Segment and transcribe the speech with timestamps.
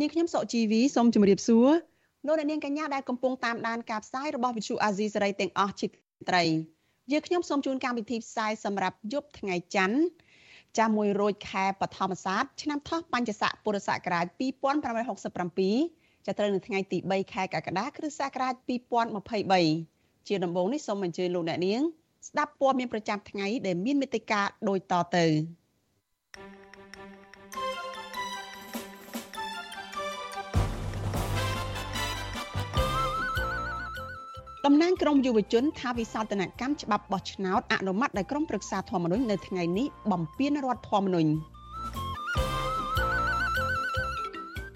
[0.00, 1.68] នាងខ្ញុំសុកជីវីសូមជម្រាបសួរ
[2.26, 5.86] លោកអ្នកនាងកញ្ញាដែលកំពុងតាមដានការផ្សាយរបស់ Vuthu Azizi Serai ទាំងអស់ជា
[6.28, 6.44] ត្រី
[7.12, 10.00] យើងខ្ញុំសូមជូនកម្មវិធីផ្សាយសម្រាប់យប់ថ្ងៃច័ន្ទ
[10.78, 14.26] ចាស់មួយរោចខែបឋមសាទឆ្នាំថោះបញ្ញស័កពុរសករាជ
[15.06, 18.54] 2567ចាប់ត្រូវនៅថ្ងៃទី3ខែកក្កដាគ្រិស្តសករាជ
[19.40, 21.82] 2023ជាដំបូងនេះសូមអញ្ជើញលោកអ្នកនាង
[22.28, 25.26] ស្ដាប់ព័ត៌មានប្រចាំថ្ងៃដែលមានមេត្តាដូចតទៅ
[34.66, 41.30] តំណាងក្រមយុវជនថាវិសោធនកម្មច្បាប់បោះឆ្នោតអនុម័តដោយក្រមប្រឹក្សាធម្មនុញ្ញនៅថ្ងៃនេះបំពេញរដ្ឋធម្មនុញ្ញ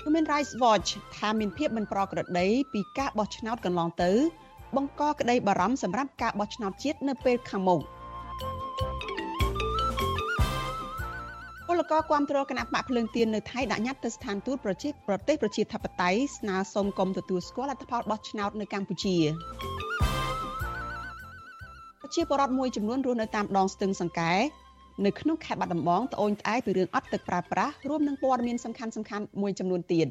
[0.03, 4.11] Human Rights Watch ថាមានភាពមិនប្រក្រតីពីការបោះឆ្នោតកន្លងទៅ
[4.77, 7.81] បង្កក្តីបារម្ភសម្រាប់ការបោះឆ្នោតជាតិនៅពេលខាងមុខ
[11.75, 19.17] ពលករគ្រប់គ្រងគណៈបកភ្លើងទៀននៅថៃដាក់ញត្តិទៅស្ថានទូតប្រជាប្រទេសប្រជាធិបតេយ្យស្នើសុំគុំទទួលស្គាល់លទ្ធផលបោះឆ្នោតនៅកម្ពុជា
[22.01, 24.35] ប្រជាពលរដ្ឋមួយចំនួនរស់នៅតាមដងស្ទឹងសង្កែ
[25.05, 30.07] នៅក្នុងខេត្តបាត់ដំបងត្អូញត្អែពីរឿងអត់ទឹកប្រើប្រាស់រួមនឹងព័ត៌មានសំខាន់សំខាន់មួយចំនួនទៀត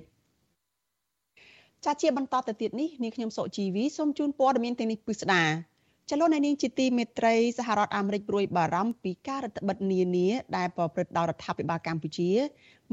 [1.86, 5.44] ចាជាបន្តទៅទៀតនេះនាងខ្ញុំសុជីវីសូមជូនព័ត៌មានទាំងនេះពិស្ដា
[6.12, 12.32] ចលនានាងជាទីមេត្រីសហរដ្ឋអាមេរិកព្រួយបារម្ភពីការរដ្ឋបិទនានាដែលប្រព្រឹត្តដោយរដ្ឋាភិបាលកម្ពុជា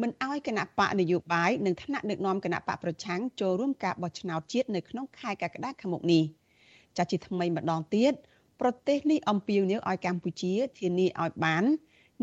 [0.00, 6.24] មិនអោយគណៈបកនយោបាយនិងថ្នាក់ដឹកនាំគណៈបកប្រឆាំងចូលរួមការបោះឆ្នោតជាតិនៅក្នុងខែកក្កដាខាងមុខនេះ
[6.96, 8.12] ចាជាថ្មីម្ដងទៀត
[8.60, 11.64] ប្រទេសនេះអំពាវនាវឲ្យកម្ពុជាធានាឲ្យបាន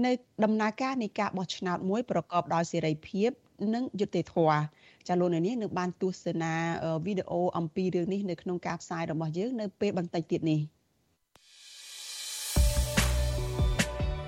[0.06, 0.12] នៅ
[0.44, 3.30] ដំណើរការនៃការបោះឆ្នោតមួយប្រកបដោយសេរីភាព
[3.74, 4.59] និងយុត្តិធម៌
[5.08, 6.54] ចាលោកនាងនឹងបានទស្សនា
[7.06, 10.62] វីដេអូអំពីរឿងនេះនៅក្នុងការផ្សាយរបស់យើងនៅពេលបន្តិចទៀតនេះ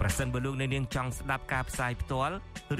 [0.00, 2.34] ប្រសិនបើលោកអ្នកនាងចង់ស្ដាប់ការផ្សាយផ្ទាល់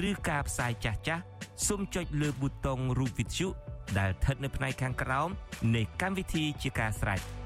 [0.09, 1.23] ឬការផ្សាយចាស់ចាស់
[1.67, 3.47] សូមចុចលើប៊ូតុងរូប Vithu
[3.97, 5.29] ដែលស្ថិតនៅផ្នែកខាងក្រោម
[5.75, 7.21] នៃកម្មវិធីជាការស្រេច។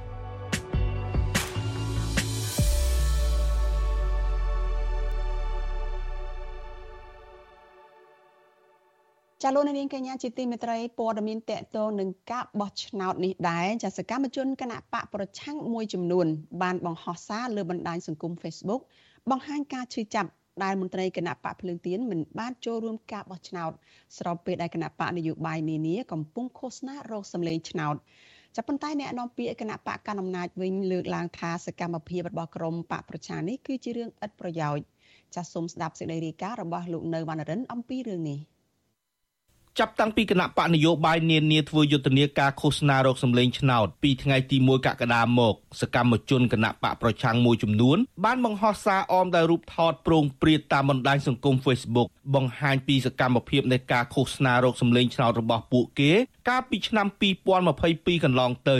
[9.43, 16.27] ចាលោកនាងកញ្ញាជាទីមេត្រីព័ត៌មានតកតងនឹងការបោះឆ្នោតនេះដែរចាសកម្មជនគណៈបកប្រឆាំងមួយចំនួន
[16.61, 18.81] បានបង្ហោះសារលើបណ្ដាញសង្គម Facebook
[19.31, 20.29] បង្ហាញការឈឺចាប់
[20.63, 23.71] ដែលមន្ត្រីគណៈបកភ្លើងទៀនមិនបានចូលរួមការបោះឆ្នោត
[24.17, 27.95] ស្របពេលដែលគណៈបកនយោបាយនានាកំពុងឃោសនារកសម្លេងឆ្នោត
[28.55, 34.85] ចាប់ប៉ុន្តែអ្នកនាំពាក្យគណៈបកកណ្ដាលអំណាចវិញលើកឡើងថាសកម្មភាពរបស់ក្រមបកប្រឆាំងនេះគឺជារឿងឥតប្រយោជន៍
[35.35, 38.39] ចាសសូមស្ដាប់សេចក្តីរាយការណ៍របស់លោកនៅវណ្ណរិនអំពីរឿងនេះ។
[39.79, 56.11] ចាប់តាំងពីគណៈបកនយោបាយនានាធ្វើយុទ្ធនាការឃោសនារោគសម្លេងឆ្នោតពីថ្ងៃទី1កក្កដាមក សកម្មជនគណៈបកប្រឆាំងមួយចំនួន បានបង្ហោះសារអមដោយរូបថតប្រងព្រាតតាមបណ្ដាញសង្គម Facebook បង្ហាញពីសកម្មភាពនៃការឃោសនារោគសម្លេងឆ្នោតរបស់ពួកគេ
[56.49, 57.07] កាលពីឆ្នាំ
[57.65, 58.79] 2022កន្លងទៅ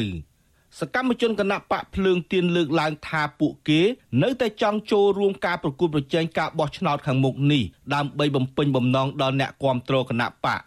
[0.79, 3.81] សកម្មជនគណៈបកភ្លើងទៀនលើកឡើងថាពួកគេ
[4.23, 7.63] នៅតែចង់ចូលរួមការប្រគួតប្រជែងការបោះឆ្នោតខាងមុខនេះ
[7.93, 10.61] ដើម្បីបំពេញបំណងដល់អ្នកគាំទ្រគណៈបក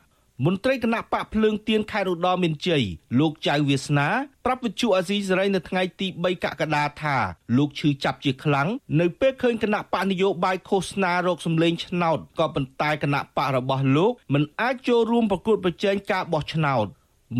[0.46, 2.84] មន្ត្រីគណៈបកភ្លើងទៀនខេត្តឧត្តរមានជ័យ
[3.18, 4.08] លោកចៅវាសនា
[4.44, 7.16] ប្រាប់វិទ្យុអាស៊ីសេរីនៅថ្ងៃទី3កក្កដាថា
[7.56, 8.68] លោកឈឺចាប់ជាខ្លាំង
[9.00, 16.86] នៅពេលឃើញគណៈបកនយោបាយឃោសនារោគសម្លេងឆ្នោតក៏ប៉ុន្តែគណៈបករបស់លោកមិនអាចចូលរួមប្រកួតប្រជែងការបោះឆ្នោត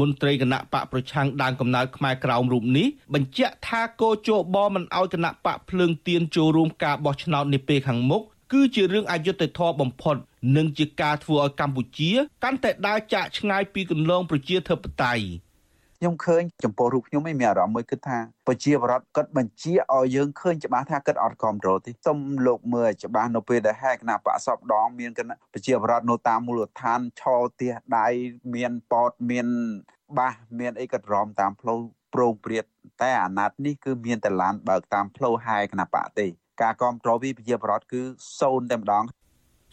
[0.01, 8.23] មន្ត្រីគណៈបកប្រឆាំងដើមកំណើតខ្មែរក្រោមរូបនេះបញ្ជាក់ថាកោជបមិនអោយគណៈបកភ្លើងទៀនចូលរួមការបោះឆ្នោតនាពេលខាងមុខ
[8.53, 10.17] គឺជារឿងអយុត្តិធម៌បំផុត
[10.57, 12.11] និងជាការធ្វើឲ្យកម្ពុជា
[12.45, 15.25] កាន់តែដើរចាកឆ្ងាយពីគន្លងប្រជាធិបតេយ្យ
[16.01, 28.09] ខ្ញុំឃើញចំពោះរូបខ្ញុំឯងមានអារម្មណ៍មួយគិតថាប្រជាបរតគាត់បញ្ជាឲ្យយើងឃើញច្បាស់ថាគាត់អត់គ្រប់គ្រងទេសូមលោកមើលច្បាស់នៅពេលដែលហែកណាបកសពដងមានគណៈប្រជាបរតនៅតាមមូលដ្ឋានឆោទះដៃ
[28.55, 29.47] មានប៉តមាន
[30.19, 31.79] បាសមានអីក៏រំតាមផ្លូវ
[32.15, 32.65] ប្រងព្រាត
[33.03, 36.27] តែអាណត្តិនេះគឺមានតែឡានបើកតាមផ្លូវហែគណៈបកទេ
[36.63, 38.01] ការគ្រប់គ្រងពីប្រជាបរតគឺ
[38.41, 39.05] សូន្យតែម្ដង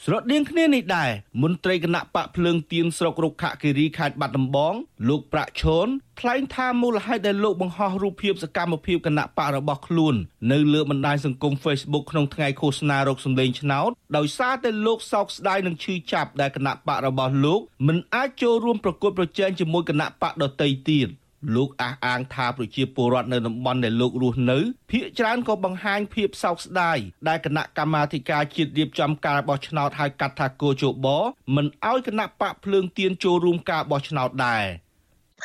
[0.04, 1.10] ស្រដៀងគ្នានេះដែរ
[1.44, 4.74] មន្ត្រីគណៈបកភ្លើងទៀនស្រុករុក្ខគិរីខេត្តបាត់ដំបង
[5.08, 5.88] លោកប្រាក់ឈូន
[6.20, 10.16] ថ្លែងថាមូលហេតុដែលលោកបង្ហោះរូបភាពសកម្មភាពគណៈបករបស់ខ្លួន
[10.52, 21.10] នៅលើបណ្ដាញសង្គម Facebook ក្នុងថ្ងៃឃោសនារោគសម្លេងឆ្នោតដោយសារតែលោកសោកស្ដាយនឹងឈឺចាប់ដែលគណៈបករបស់លោកមិនអាចចូលរួមប្រកួតប្រជែងជាមួយគណៈបកដទៃទៀត។
[21.56, 24.60] លោកអះអាងថាប្រជាពលរដ្ឋនៅតំបន់ដែលលោករស់នៅ
[24.92, 26.98] ភ ieck ច្រើនក៏បង្ហាញភាពសោកស្ដាយ
[27.28, 31.08] ដែលគណៈកម្មាធិការជាតិរៀបចំការបោះឆ្នោតហៅកាត់ថាគោជប
[31.56, 34.66] មិនអោយគណៈបកភ្លើងទៀនចូលរួមការបោះឆ្នោតដែរ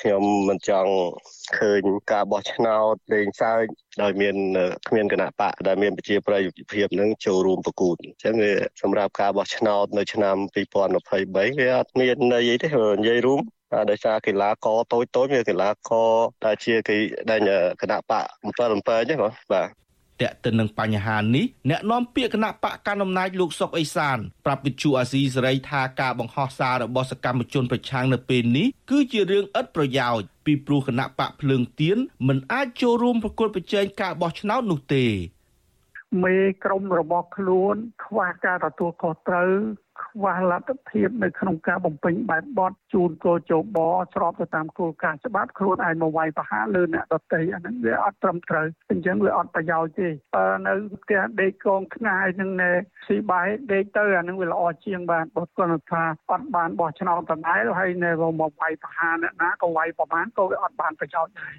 [0.01, 0.93] ខ្ញុំមិនចង់
[1.59, 1.83] ឃើញ
[2.13, 3.65] ការបោះឆ្នោតលេងសើច
[4.03, 4.37] ដោយមាន
[4.89, 6.43] គ្មានគណៈបកដែលមានប្រជាប្រិយ
[6.73, 13.41] ភាពនឹងចូលរួមប្រគួតអញ្ចឹងវាសម្រាប់ការបោះឆ្នោតនៅឆ្នាំ2023វាអត់មានន័យអីទេនិយាយរួម
[13.91, 16.11] ដោយសារកីឡាករតូចតូចមានកីឡាករ
[16.45, 16.97] ដែលជាគេ
[17.31, 17.41] ដែល
[17.81, 19.19] គណៈបក7 7អញ្ចឹង
[19.53, 19.69] បាទ
[20.23, 35.07] តកទៅនឹងបញ្ហានេះអ្នកនាំពាក្យគណៈបកកណ្ដាលអំណាចលោកសុកអេសានប្រាប់វិទ្យុអាស៊ីសេរីថាការបង្ហោះសាររបស់សកម្មជនប្រឆាំងនៅពេលនេះគឺជារឿងឥតប្រយោជន៍ពីព្រោះគណៈបកភ្លើងទៀនមិនអាចចូលរួមប្រគល់ប្រជែងការបោះឆ្នោតនោះទេ
[36.25, 37.75] មេក្រុមរបស់ខ្លួន
[38.05, 39.51] ខ្វះការទទួលខុសត្រូវ
[40.03, 43.79] ខ្វះលទ្ធភាពនៅក្នុងការបំពេញបែបបទជូនកោជប
[44.15, 50.09] ស្របទៅតាមគោលការណ៍ច្បាប់ខ្លួនឯងមកវាយប្រហារលើអ្នកដទៃអាហ្នឹងវាអត់ត្រឹមត្រូវអញ្ចឹងវាអត់ប្រយោជន៍ទេ
[50.67, 52.51] នៅផ្ទះដេកកងខ្ងាយហ្នឹង
[53.07, 56.03] ស៊ីបាយដេកទៅអាហ្នឹងវាល្អជាងបានបើគាត់ថា
[56.33, 58.11] អត់បានបោះឆ្នោតដដែលហើយនៅ
[58.41, 61.55] មកវាយប្រហារអ្នកណាក៏វាយប្រមាណក៏វាអត់បានប្រយោជន៍ដែរ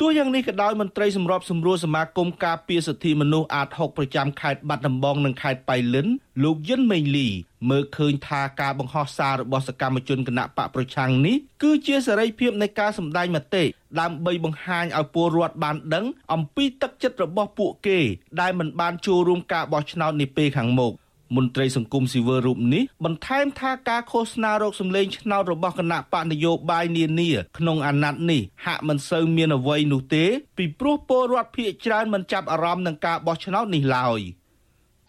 [0.00, 6.06] ទោះយ៉ាងនេះក៏ដោយមន្ត្រីសម្របសម្រួលសមាគមការពារសិទ្ធិមនុស្សអាត6ប្រចាំខេត្តបាត់ដំបងនិងខេត្តបៃលិន
[6.44, 7.28] លោកយិនមេងលី
[7.70, 13.64] មើលឃើញថាការបង្ហោះសាររបស់សកម្មជនគណៈបកប្រឆាំងនេះគឺជាសេរីភាពនៃការសម្ដែងមតិ
[14.00, 17.98] ដើម្បីបង្ហាញឲ្យពលរដ្ឋបានដឹងអំពីទឹកចិត្តរបស់ពួកគេ
[18.40, 20.92] ដែលមិនបានចូលរួមការបោះឆ្នោតនាពេលខាងមុខ
[21.36, 30.24] មន្ត្រីសង្គមស៊ីវិលរូបនេះបន្ថែមថាការឃោសនារោគសម្លេងឆ្នោតរបស់គណៈបកនយោបាយនានាក្នុងអាណត្តិនេះហាក់មិនសូវមានអ្វីនោះទេ
[30.56, 34.20] ពីព្រោះពលរដ្ឋភាគច្រើនមិនចាប់អារម្មណ៍នឹងការបោះឆ្នោតនេះឡើយ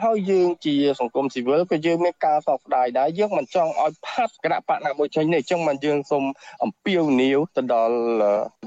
[0.06, 6.24] ហើយយើងជាសង្គមស៊ីវិលក៏យើងមានការសោកស្ដាយដែរយើងមិនចង់ឲ្យផាត់គណៈបកណាមួយចេញនេះអញ្ចឹងមិនយើងសូម
[6.64, 7.96] អំពាវនាវទៅដល់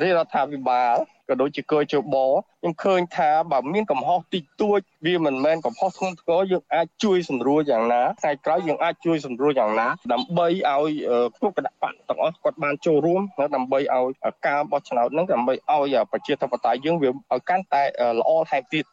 [0.00, 0.96] រដ្ឋាភិបាល
[1.30, 2.16] ក៏ដូចជាកោជប
[2.60, 10.90] ខ្ញុំឃើញថាបើមានកំហុសតិចតួចវាមិនមែនកំហុសធ្ងន់ធ្ងរយើងអាចជួយសម្រួលយ៉ាងណាថ្ងៃក្រោយយើងអាចជួយសម្រួលយ៉ាងណា ដើម្បីឲ្យ
[11.38, 13.22] គ្រប់គណៈបកទាំងអស់គាត់បានចូលរួម
[13.56, 14.06] ដើម្បីឲ្យ
[14.46, 17.82] ការបោះឆ្នោតហ្នឹងដើម្បីឲ្យប្រជាធិបតេយ្យយើងវាឲ្យកាន់តែ
[18.18, 18.84] ល្អថែមទៀត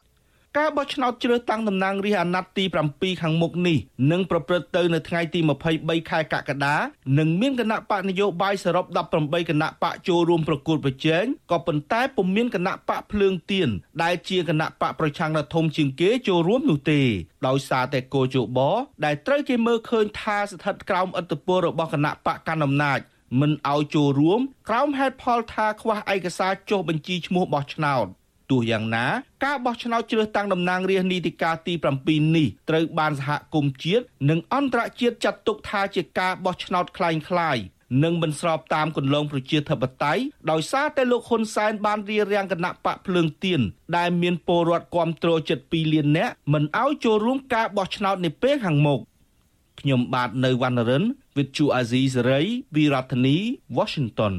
[0.57, 2.63] ការបោះឆ្នោតជ្រើសតាំងតំណាងរាស្ត្រអាណត្តិទី
[2.94, 3.77] 7ខាងមុខនេះ
[4.12, 5.39] នឹងប្រព្រឹត្តទៅនៅថ្ងៃទី
[5.74, 6.75] 23ខែកក្កដា
[7.18, 8.86] និងមានគណៈបកនយោបាយសរុប
[9.18, 13.69] 18គណៈបកចូលរួមប្រគល់ប្រជែងក៏ប៉ុន្តែពុំមានគណៈបកភ្លើងទៀន
[14.04, 17.01] ដែលជាគណៈបកប្រឆាំងដ៏ធំជាងគេចូលរួមនោះទេ
[17.48, 18.59] ដោយសារតែគោជប
[19.06, 23.00] ដែលត្រូវគេមើលឃើញថាស្ថិតក្រោមឥទ្ធិពលរបស់គណៈបកកណ្ដាលអំណាច
[23.39, 24.39] មិនឲ្យចូលរួម
[24.69, 28.07] ក្រោមហេតុផលថាខ្វះឯកសារចុះបញ្ជីឈ្មោះបោះឆ្នោត
[28.50, 29.06] ទោះយ៉ាងណា
[29.44, 37.63] ការបោះឆ្នោតជ្រើសតាំងតំណាងរាស្ត្រនីតិកាលទី7នេះត្រូវបានសហគមន៍ជាតិនិងអន្តរជាតិចាត់ទុកថាជាការបោះឆ្នោតคล้ายៗ
[38.05, 43.61] និងមិនស្របតាមគន្លងប្រជាធិបតេយ្យដោយសារតែលោកហ៊ុនសែនបានរៀបរៀងគណៈបកភ្លើងទៀន
[43.96, 49.01] ដែលមានពលរដ្ឋគាំទ្រជិត2លាននាក់មិនឲ្យចូលរួមការបោះឆ្នោតនាពេលខាងមុខ
[49.81, 51.05] ខ្ញុំបាទនៅវណ្ណរិន
[51.37, 53.37] With Chu Azizi Saray វិរដ្ឋានី
[53.77, 54.34] Washington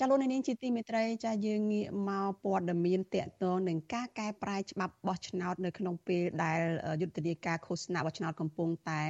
[0.00, 6.60] ចាលោកនាងជាទីមេត្រីចាយើងងាកមកព័ត៌មានតកតងនឹងការកែប្រែច្បាប់បោះឆ្នោតនៅក្នុងពេលដែល
[7.00, 9.02] យុទ្ធនាការឃោសនាបោះឆ្នោតកំពុងតែ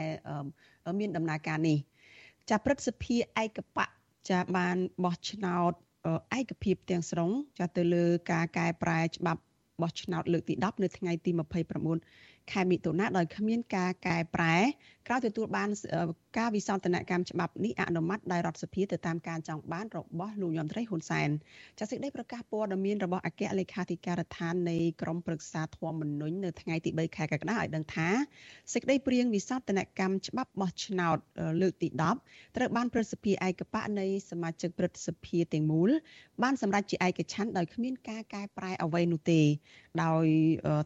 [1.01, 1.79] មានដំណើរការនេះ
[2.51, 3.87] ចាព្រឹទ្ធសភាឯកបៈ
[4.31, 5.73] ចាបានបោះឆ្នោត
[6.39, 9.41] ឯកភាពទាំងស្រុងចាទៅលើការកែប្រែច្បាប់
[9.83, 11.31] បោះឆ្នោតលើកទី10នៅថ្ងៃទី
[11.93, 14.57] 29ខែមិថុនាដោយគ្មានការកែប្រែ
[15.09, 15.71] ក្រោយទទួលបាន
[16.39, 21.29] ការវិសោធនកម្មច្បាប់នេះអនុម័តដោយរដ្ឋសភាទៅតាមការចង់បានរបស់លោកយមត្រីហ៊ុនសែន
[21.79, 28.09] ចាសសេចក្តីប្រកាសព័ត៌មានរបស់អគ្គលេខាធិការដ្ឋាននៃក្រមប្រឹក្សាធម្មនុញ្ញនៅថ្ងៃទី3ខែកក្កដាឲ្យដឹងថា
[28.73, 31.17] សេចក្តីព្រៀងវិសោធនកម្មច្បាប់បោះឆ្នោត
[31.63, 31.89] លើកទី
[32.23, 35.91] 10ត្រូវបានព្រឹទ្ធសភាឯកបៈនៃសមាជិកព្រឹទ្ធសភាទាំងមូល
[36.43, 39.41] បានសម្រេចជាឯកច្ឆន្ទដោយគ្មានការកែប្រែអ្វីនោះទេ
[40.03, 40.27] ដោយ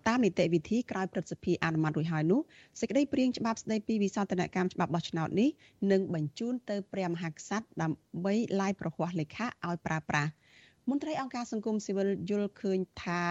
[0.09, 2.41] តាមនីតិវិធីក្រោយព្រឹទ្ធសភាគេអនុម័តរួចហើយនោះ
[2.81, 5.51] សេចក្តីព្រាងច្បាប់ស្តីពីវិសោធនកម្មច្បាប់បោះឆ្នោតនេះ
[5.93, 10.31] នឹងបញ្ជូនទៅព្រះមហាក្សត្រដើម្បីឡាយប្រកាសលេខាឲ្យប្រើប្រាស់
[10.91, 13.23] មន្ត្រីអង្គការសង្គមស៊ីវិលយល់ឃើញថា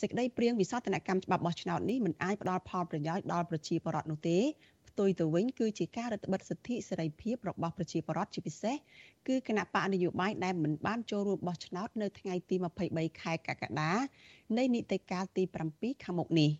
[0.00, 4.38] សេចក្តីព្រៀងវិសោធនកម្មច្បាប់បោះឆ្នោតនេះមិនអាចផ្ដល់ផលប្រយោជន៍ដល់ប្រជាពលរដ្ឋនោះទេ
[4.88, 8.76] ផ្ទុយទៅវិញគឺជាការរឹតបន្តឹងសិទ្ធិសេរីភាពរបស់ប្រជាពលរដ្ឋជាពិសេស
[9.28, 12.56] គឺគណៈបកនយោបាយដែលមិនបានចូលរួមបោះឆ្នោតនៅថ្ងៃទី
[12.88, 13.92] 23ខែកក្កដា
[14.56, 15.42] នៃនីតិកាលទី
[15.72, 16.50] 7ខាងមុខនេះ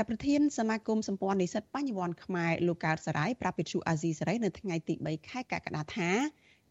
[0.00, 6.10] ចាប់ប្រធានសមាគមសម្ព័ន្ធនិស្សិតបញ្ញវន្តខ្មែរលោកកើតសរាយប្រាប់វិទ្យុអាស៊ីសេរីនៅថ្ងៃទី3ខែកក្កដាថា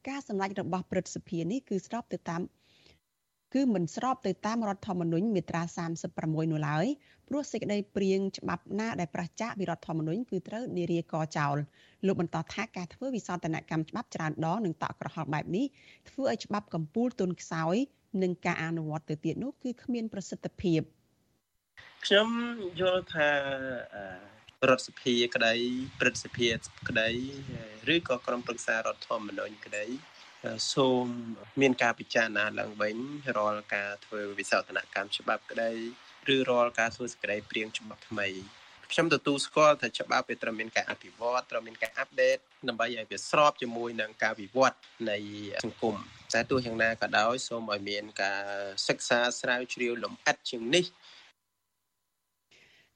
[0.07, 2.41] ការសម្ដែងរបស់ព្រឹទ្ធសភានេះគឺស្របទៅតាម
[3.53, 5.63] គឺមិនស្របទៅតាមរដ្ឋធម្មនុញ្ញមាត្រា
[6.07, 6.85] 36នោះឡើយ
[7.27, 11.55] ព្រោះសេចក្តីព្រៀងច្បាប់ណាដែលប្រឆាចវិរដ្ឋធម្មនុញ្ញគឺត្រូវនិរាកចោល
[12.05, 15.65] លោកបន្តថាការធ្វើវិសោធនកម្មច្បាប់ច្រើនដងនឹងតក់ក្រហល់បែបនេះ
[16.09, 17.75] ធ្វើឲ្យច្បាប់កម្ពុជាទុនខ្សោយ
[18.21, 20.81] និងការអនុវត្តទៅទៀតនោះគឺគ្មានប្រសិទ្ធភាព
[22.07, 22.29] ខ្ញុំ
[22.81, 23.29] យល់ថា
[24.69, 25.53] រដ្ឋសភាក្តី
[25.99, 26.47] ព្រឹទ្ធសភា
[26.89, 27.09] ក្តី
[27.93, 29.85] ឬក៏ក្រុមប្រឹក្សារដ្ឋធម្មនុញ្ញក្តី
[30.73, 31.05] សូម
[31.61, 32.97] មានការពិចារណាឡើងវិញ
[33.37, 35.71] រាល់ការធ្វើវិសោធនកម្មច្បាប់ក្តី
[36.35, 38.27] ឬរាល់ការធ្វើសេចក្តីព្រៀងច្បាប់ថ្មី
[38.91, 44.77] ខ្ញុំទទួលស្គាល់ថាច្បាប់វាត្រូវមានការអភិវឌ្ឍត្រូវមានការអាប់ដេតដើម្បីឲ្យវាស្របជាមួយនឹងការវិវត្ត
[45.11, 45.17] នៃ
[45.65, 45.95] សង្គម
[46.33, 48.43] តែទោះយ៉ាងណាក៏ដោយសូមឲ្យមានការ
[48.87, 50.85] សិក្សាស្រាវជ្រាវលម្អិតជាងនេះ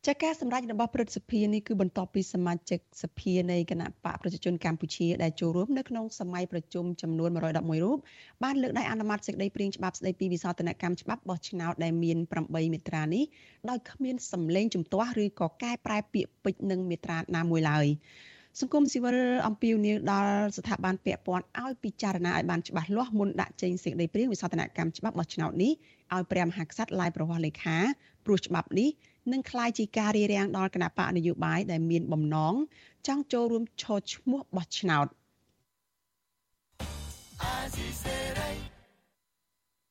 [0.08, 7.98] ចាការសម្ដែងរបស់ព្រឹទ្ធសភានេះគឺបន្ទាប់ពីសមាជិកសភានៃគណៈបកប្រជាជនកម្ពុជាដែលចូលរួមនៅក្នុងសម័យប្រជុំចំនួន111រូប
[8.43, 13.24] បានលើកដៃអនុម័តសេចក្តីព្រាងច្បាប់ស្តីពីវិសោធនកម្មច្បាប់បោះឆ្នោតដែលមាន8មាត្រានេះ
[13.70, 17.86] ដោយគ្មានសម្លេងជំទាស់ឬក៏កែប្រែពាក្យពេចន៍នឹងមាត្រាណាមួយឡើយ
[18.60, 19.17] សង្គមស៊ីវិល
[19.48, 25.74] អំពាវនាវដល់ស្ថាប័នពាក់ព័ន្ធឲ្យពិចារណាឲ្យបានច្បាស់លាស់មុនដាក់ចេញសេចក្តីព្រាងវិសោធនកម្មច្បាប់បោះឆ្នោតនេះ
[26.13, 27.77] ឲ្យព្រះមហាក្សត្រឡាយប្រវាស់លេខា
[28.25, 28.89] ព្រោះច្បាប់នេះ
[29.32, 32.54] នឹងคล้ายជាការរារាំងដល់គណៈបកនយោបាយដែលមានបំណង
[33.06, 35.06] ចង់ចូលរួមឈរឈ្មោះបោះឆ្នោត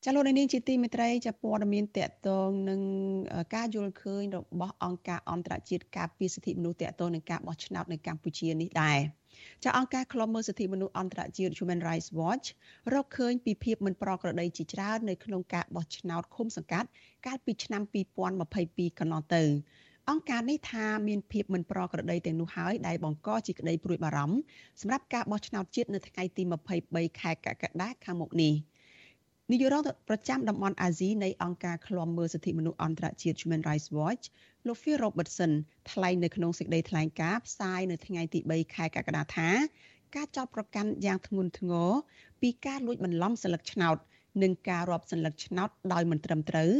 [0.05, 2.81] ចលនានេះជាទីមេត្រីចាព័ត៌មានតកតងនឹង
[3.55, 8.99] ការយល់ឃើញរបស់អង្គការអន្តរជាតិការពារសិទ្ធិមនុស្សតកតងនឹងការបោះឆ្នោតនៅកម្ពុជានេះដែរ
[9.64, 12.46] ចាអង្គការឃ្លាំមើលសិទ្ធិមនុស្សអន្តរជាតិ Human Rights Watch
[12.92, 16.88] រកឃើញពីភាពមិនប្រក្រតីជាច្រើននៅក្នុងការបោះឆ្នោតឃុំសង្កាត់
[17.26, 17.82] កាលពីឆ្នាំ
[18.40, 19.44] 2022កន្លងទៅ
[20.10, 24.36] អង្គការនេះថាមានភាពមិនប្រក្រតីទាំងនោះហើយដែលបង្កជាក្តីព្រួយបារម្ភ
[24.80, 26.42] សម្រាប់ការបោះឆ្នោតជាតិនៅថ្ងៃទី
[26.82, 28.54] 23ខែកក្កដាខាងមុខនេះ
[29.51, 34.23] នាយករងប្រចាំតំបន់អាស៊ីនៃអង្គការឃ្លាំមើលសិទ្ធិមនុស្សអន្តរជាតិ Human Rights Watch
[34.67, 35.51] លោក Phil Robertson
[35.91, 39.49] ថ្លែងនៅក្នុងសេចក្តីថ្លែងការណ៍ផ្សាយនៅថ្ងៃទី3ខែកក្កដាថា
[40.15, 41.91] ការចោទប្រកាន់យ៉ាងធ្ងន់ធ្ងរ
[42.41, 43.97] ពីការលួចបន្លំសិលឹកឆ្នោត
[44.43, 46.71] និងការរាប់សัญลักษณ์ឆ្នោតដោយមិនត្រឹមត្រូវ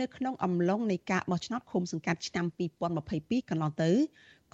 [0.00, 2.46] នៅក្នុងអំឡុងនៃការបោះឆ្នោតឃុំសង្កាត់ឆ្នាំ
[2.98, 3.90] 2022កន្លងទៅ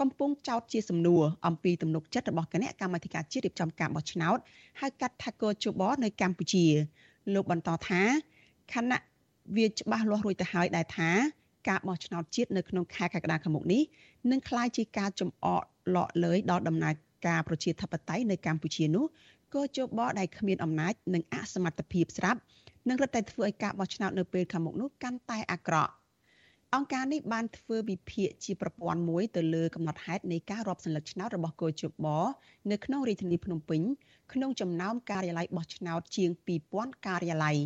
[0.01, 4.39] កំពុងចោទជាសំណួរអំពីទំនុកចិត្តរបស់គណៈកម្មាធិការជាតិរៀបចំការបោះឆ្នោត
[4.81, 6.67] ហៅកាត់ថាកោជបនៅកម្ពុជា
[7.34, 8.02] លោកបន្តថា
[8.74, 9.00] ខណៈ
[9.56, 11.10] វាច្បាស់លាស់រួចទៅហើយដែរថា
[11.70, 13.82] ការបោះឆ្នោតជាតិនៅក្នុងខែកក្កដាខាងមុខនេះ
[14.32, 15.62] នឹងក្លាយជាការចំអក
[15.96, 16.94] លក់លើយដល់ដំណើរ
[17.28, 19.06] ការប្រជាធិបតេយ្យនៅកម្ពុជានោះ
[19.54, 22.40] ក៏ជបដែលគ្មានអំណាចនិងអសមត្ថភាពស្រាប់
[22.88, 25.92] នឹងរឹតតែធ្វើឲ្យការបោះឆ្នោតនៅពេលខាងមុខនោះកាន់តែអាក្រក់
[26.78, 31.92] អង្គការនេះបានធ្វើវិភាគជាប្រព័ន្ធមួយទៅលើកំណត់ហេតុនៃការរាប់សន្លឹកឆ្នោតរបស់កោជប
[32.72, 33.82] នៅក្នុងរាជធានីភ្នំពេញ
[34.34, 36.30] ក្នុងចំណោមការិយាល័យបោះឆ្នោតជាង
[36.68, 37.58] 2000ការិយាល័យ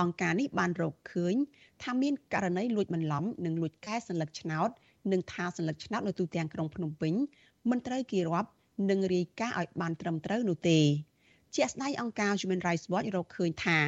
[0.00, 1.34] អង្គការនេះបានរកឃើញ
[1.82, 4.68] ថាមានករណីលួចបន្លំនិងលួចកែសន្លឹកឆ្នោត
[5.12, 7.14] និងថាសន្លឹកឆ្នោតនៅទូទាំងក្រុងភ្នំពេញ
[7.70, 8.50] មិនត្រូវគេរាប់
[8.90, 10.78] និងរាយការណ៍ឲ្យបានត្រឹមត្រូវនោះទេ
[11.56, 13.78] ជាក់ស្ដែងអង្គការ Human Rights Watch រកឃើញថា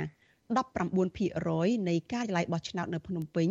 [0.55, 3.49] 19%នៃការិយាល័យបោះឆ្នោតនៅភ្នំពេញ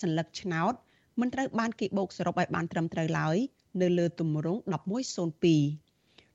[0.00, 0.74] សัญลักษณ์ឆ្នោត
[1.20, 3.36] មិនត្រូវបានគេបូកសរុបឲ្យបានត្រឹមត្រូវឡើយ
[3.82, 4.68] នៅលើទម្រង់1102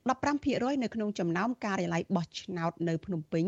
[0.09, 3.45] 15%នៅក្នុងចំណោមការិយាល័យបោះឆ្នោតនៅភ្នំពេញ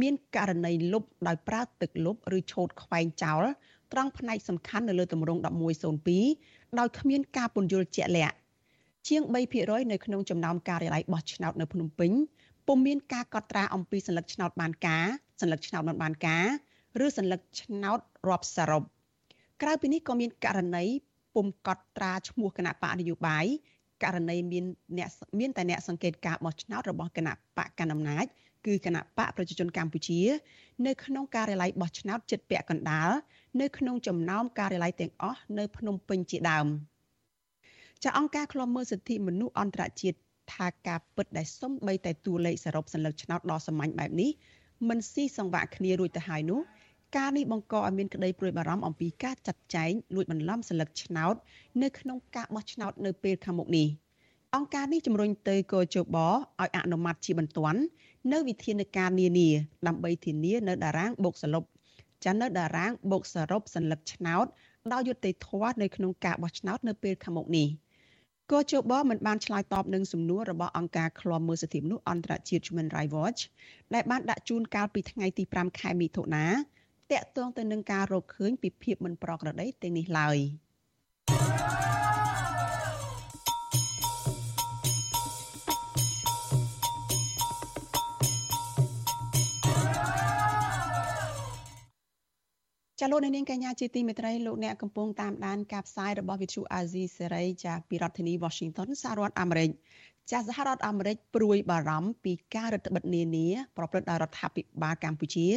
[0.00, 3.44] មានករណីលុបដោយប្រើទឹកលុបឬឆូតខ្វែងចោល
[3.92, 5.40] ត្រង់ផ្នែកសំខាន់នៅលើទម្រង់
[6.08, 8.36] 1102ដោយគ្មានការពន្យល់ជាក់លាក់
[9.08, 9.22] ជាង
[9.56, 12.12] 3%នៅក្នុងចំណោមការិយាល័យបោះឆ្នោតនៅភ្នំពេញ
[12.66, 15.06] ពុំមានការកត់ត្រាអំពីសัญลักษณ์ឆ្នោតបានការ
[15.40, 16.46] សัญลักษณ์ឆ្នោតមិនបានការ
[17.04, 18.82] ឬសัญลักษณ์ឆ្នោតរាប់សរុប
[19.61, 20.85] ក្រៅពីនេះក៏មានករណី
[21.35, 23.45] ពុំកត់ត្រាឈ្មោះគណៈបកនយោបាយ
[24.03, 24.65] ករណីមាន
[24.97, 25.09] អ្នក
[25.39, 28.25] មានតែអ្នកសង្កេតការបោះឆ្នោតរបស់គណៈបកកណ្ដាលអំណាច
[28.65, 30.19] គឺគណៈបកប្រជាជនកម្ពុជា
[30.85, 33.09] នៅក្នុងការិយាល័យបោះឆ្នោតចិត្តពាក់កណ្ដាល
[33.61, 36.67] នៅក្នុងចំណោមការិយាល័យទាំងអស់នៅភ្នំពេញជាដើម
[38.03, 40.17] ចាអង្គការឃ្លាំមើលសិទ្ធិមនុស្សអន្តរជាតិ
[40.53, 44.31] ថាការពិតដែលសំបីតែតួលេខសរុបសញ្ញាឆ្នោតដ៏សាមញ្ញបែបនេះ
[44.89, 46.59] មិនស៊ីសង្វាក់គ្នារួចទៅហើយនោះ
[47.15, 51.35] ការនេះបង្កឲ្យមានក្តីព្រួយបារម្ភអំពីការចាត់ចែងលួចបន្លំសិលឹកឆ្នោត
[51.83, 53.87] នៅក្នុងការបោះឆ្នោតនៅពេលខាងមុខនេះ
[54.55, 57.81] អង្គការនេះជំរុញទៅកោជបឲ្យអនុម័តជាបន្ទាន់
[58.31, 59.49] នៅវិធានការនានា
[59.87, 61.63] ដើម្បីធានានៅតារាងបូកសរុប
[62.25, 64.45] ចានៅតារាងបូកសរុបសញ្ញាឆ្នោត
[64.93, 67.67] ដោយយុត្តិធម៌នៅក្នុងការបោះឆ្នោតនៅពេលខាងមុខនេះ
[68.51, 73.41] កោជបមិនបានឆ្លើយតបនឹងសំណួររបស់អង្គការឃ្លាំមើលសិទ្ធិមនុស្សអន្តរជាតិ Human Rights Watch
[73.93, 76.45] ដែលបានដាក់ជូនកាលពីថ្ងៃទី5ខែមិថុនា
[77.11, 80.37] តាក់ទងទៅនឹងការរកឃើញពីភាពមិនប្រក្រតីទាំងនេះឡើយ។
[93.01, 99.69] ចាលោកនាងកញ្ញាជាទីមេត្រីលោកអ្នកកំពុងតាមដានការផ្សាយរបស់វិទ្យុអាស៊ីសេរីចាពីរដ្ឋធានី Washington សហរដ្ឋអាមេរិក
[100.31, 105.47] ចាសហរដ្ឋអាមេរិកព្រួយបារម្ភពីការរដ្ឋបិទនានាប្រព្រឹត្តដោយរដ្ឋាភិបាលកម្ពុជា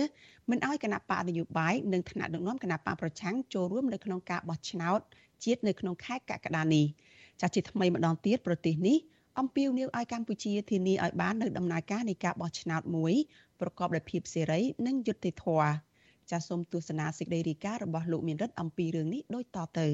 [0.51, 5.01] មិនអោយគណៈបកនយោបាយនិងថ្នាក់ដឹកនាំគណៈបកប្រឆាំងចូលរួមនៅក្នុងការបោះឆ្នោត
[5.45, 6.87] ជាតិនៅក្នុងខែកក្កដានេះ
[7.41, 8.99] ចាជាថ្មីម្ដងទៀតប្រទេសនេះ
[9.39, 13.15] អំពាវនាវឲ្យកម្ពុជាធានាឲ្យបាននៅដំណើរការនៃការបោះឆ្នោតមួយ
[13.61, 15.71] ប្រកបដោយភាពសេរីនិងយុត្តិធម៌
[16.31, 19.89] ចាសសូមទស្សនាសេចក្តីរាយការណ៍របស់លោកមានរិទ្ធអំពីរឿងនេះដូចតទៅ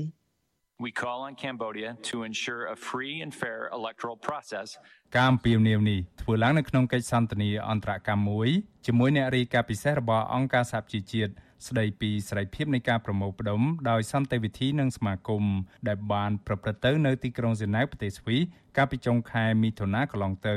[0.79, 4.69] We call on Cambodia to ensure a free and fair electoral process
[5.17, 8.49] ការអំពាវនាវនេះធ្វើឡើងនៅក្នុងកិច្ចសន្ទនាអន្តរកម្មមួយ
[8.87, 11.33] ជាមួយអ្នករាយការណ៍ពិសេសរបស់អង្គការសហជីវជាតិ
[11.69, 15.45] ស្ដីពីសេរីភាពនៃការប្រមូលផ្ដុំដោយសន្តិវិធីនិងសមាគម
[15.89, 18.43] ដែលបានប្រព្រឹត្តទៅនៅទីក្រុងហ្សឺណែវប្រទេសស្វីស
[18.77, 20.57] កាលពីចុងខែមិថុនាកន្លងទៅ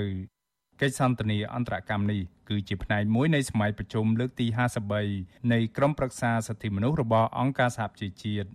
[0.82, 4.48] កិច្ចសន្ទនាអន្តរកម្មនេះគឺជាផ្នែកមួយនៃសម័យប្រជុំលើកទី
[5.00, 8.50] 53នៃក្រុមប្រឹក្សាសិទ្ធិមនុស្សរបស់អង្គការសហប្រជាជាតិ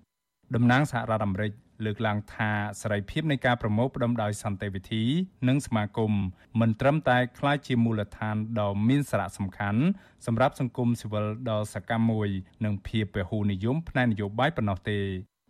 [0.54, 1.52] តំណាងសហរដ្ឋអាមេរិក
[1.84, 5.04] លើកឡើងថាសេរីភាពនៃការប្រមូលផ្ដុំដោយសន្តិវិធី
[5.48, 6.12] និងសមាគម
[6.60, 9.82] មិនត្រឹមតែក្លាយជាមូលដ្ឋានដ៏មានសារៈសំខាន់
[10.26, 12.28] សម្រាប់សង្គមស៊ីវិលដ៏សកម្មមួយ
[12.64, 15.00] និងភាពពហុនិយមផ្នែកនយោបាយប៉ុណ្ណោះទេ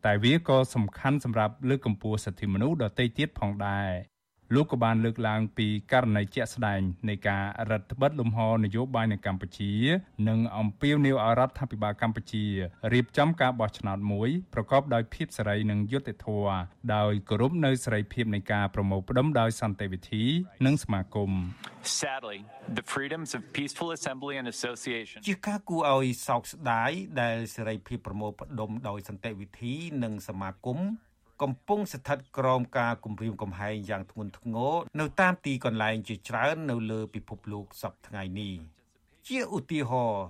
[0.05, 3.91] តែវាក៏សំខាន់សម្រាប់លើកកម្ពស់សិទ្ធិមនុស្សដទៃទៀតផងដែរ
[4.53, 9.73] លោកក៏បានលើកឡើងពីករណីជាក់ស្ដែងនៃការរដ្ឋបិទលំហនយោបាយនៅកម្ពុជា
[10.29, 12.45] និងអំពាវនាវឲ្យរដ្ឋាភិបាលកម្ពុជា
[12.93, 16.57] រៀបចំការបោះឆ្នោតមួយប្រកបដោយភាពសេរីនិងយុត្តិធម៌
[16.95, 20.25] ដោយគោរពនៅសេរីភាពនៃការប្រមូលផ្តុំដោយសន្តិវិធី
[20.67, 21.31] និងសមាគម
[22.01, 22.39] Sadly
[22.79, 26.91] the freedoms of peaceful assembly and association ជាការគួរឲ្យសោកស្ដាយ
[27.21, 30.81] ដែលសេរីភាពប្រមូលផ្តុំដោយសន្តិវិធី និងសមាគម
[31.43, 38.55] កំពុងស្ថិតក្រោមការគំរាមកំហែងយ៉ាងធ្ងន់ធ្ងរនៅតាមទីកន្លែងជាច្រើននៅលើពិភពលោកសប្តាហ៍ថ្ងៃនេះ
[39.29, 40.25] ជាឧទាហរណ៍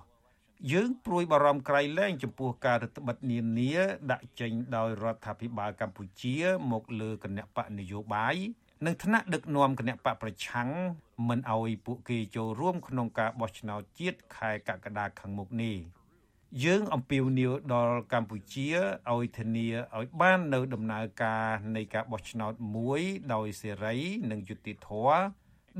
[0.72, 3.74] យើងព្រួយបារម្ភក្រៃលែងចំពោះការរដ្ឋបិទនានា
[4.12, 6.36] ដាក់ចេញដោយរដ្ឋាភិបាលកម្ពុជា
[6.72, 8.36] មកលើគណៈបកនយោបាយ
[8.86, 10.68] និងថ្នាក់ដឹកនាំគណៈបកប្រឆាំង
[11.28, 15.76] មិនអោយពួកគេចូលរួមក្នុងការបោះឆ្នោតជាតិខែកក្កដាខាងមុខនេះ
[16.62, 18.68] យើងអំពាវនាវដល់កម្ពុជា
[19.12, 21.44] ឲ្យធានាឲ្យបាននៅដំណើរការ
[21.76, 23.00] នៃការបោះឆ្នោតមួយ
[23.34, 23.96] ដោយសេរី
[24.30, 25.18] និងយុត្តិធម៌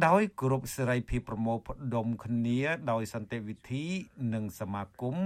[0.06, 2.60] ដោយគោរពសេរីភាពប្រមូលផ្ដុំគ្នា
[2.90, 3.84] ដោយសន្តិវិធី
[4.34, 5.16] និងសមាគម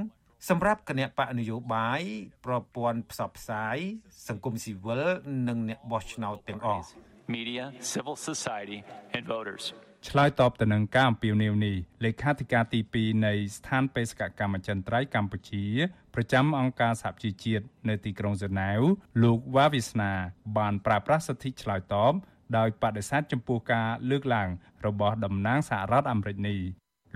[0.49, 2.03] សម្រាប់គណៈបកនយោបាយ
[2.45, 3.77] ប្រព័ន្ធផ្សព្វផ្សាយ
[4.29, 5.05] សង្គមស៊ីវិល
[5.49, 6.89] និងអ្នកបោះឆ្នោតទាំងអស់
[7.37, 8.79] media civil society
[9.17, 9.65] and voters
[10.07, 15.65] ឆ្លើយតបទៅនឹងការអំពាវនាវនេះលេខាធិការទី2នៃស្ថានបេសកកម្មអចិន្ត្រៃយ៍កម្ពុជា
[16.15, 18.81] ប្រចាំអង្គការសហជីវជាតិនៅទីក្រុងហ្សឺណែវ
[19.23, 20.13] លោកវ៉ាវីស្នា
[20.59, 22.13] បានប្រើប្រាស់សិទ្ធិឆ្លើយតប
[22.57, 24.49] ដោយបដិសេធចំពោះការលើកឡើង
[24.87, 26.61] របស់តំណាងសហរដ្ឋអាមេរិកនេះ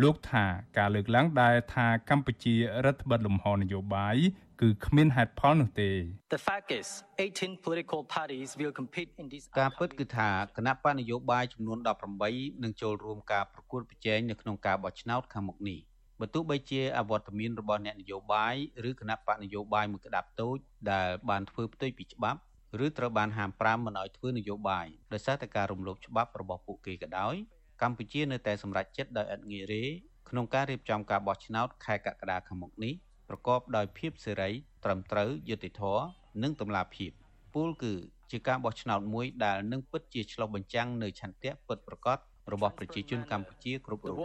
[0.02, 0.44] លោកថា
[0.78, 4.16] ការលើកឡើងដែលថាកម្ពុជារដ្ឋបិទលំហនយោបាយ
[4.62, 5.90] គឺគ្មានហេតុផលនោះទេ
[6.34, 6.88] The fact is
[7.24, 11.78] 18 political parties will compete in this ការពិតគឺថាគណៈបកនយោបាយចំនួន
[12.20, 15.78] 18នឹងចូលរួមការប្រកួតប្រជែងនៅក្នុងការបោះឆ្នោតខាងមុខនេះ
[16.20, 18.54] បើទោះបីជាអវត្តមានរបស់អ្នកនយោបាយ
[18.88, 20.56] ឬគណៈបកនយោបាយមួយក្តាប់តូច
[20.90, 22.40] ដែលបានធ្វើផ្ទុយពីច្បាប់
[22.84, 27.34] ឬត្រូវបានហាមប្រាមមិនឲ្យធ្វើនយោបាយដោយសារតែការរំលោភច្បាប់របស់ពួកគេក៏ដោយ
[27.82, 29.84] កម្ពុជានៅតែសម្រេចចិត្តដោយឥតងាយរេ
[30.28, 32.94] ក្នុងការរៀបចំការបោះឆ្នោតខែកក្កដាខាងមុខនេះ
[33.32, 34.50] ប្រកបដោយភាពសេរី
[34.84, 36.04] ត្រឹមត្រូវយុត្តិធម៌
[36.42, 37.10] និងតម្លាភាព
[37.54, 37.94] ពូលគឺ
[38.30, 42.18] ជាការបោះឆ្នោតមួយដែលនឹងពិតជាឆ្លុះបញ្ចាំងនៅឆន្ទៈពិតប្រាកដ
[42.52, 44.16] របស់ប្រជាជនកម្ពុជាគ្រប់រូប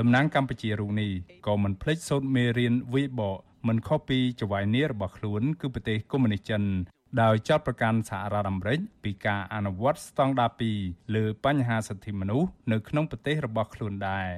[0.00, 1.10] តំណាងកម្ពុជារូបនេះ
[1.46, 6.62] ក៏មិនភ្លេចសូត្រមេរៀនវិបកមិនខុសពីចៅហ្វាយនីរបស់ខ្លួនគឺប្រទេសកុម្មុយនីសចិន
[7.22, 10.50] ដោយចាត់ប្រកាន់សហរដ្ឋអាមេរិកពីការអនុវត្តស្តង់ដារ
[10.82, 14.30] 2លើបញ្ហាសិទ្ធិមនុស្សនៅក្នុងប្រទេសរបស់ខ្លួនដែរ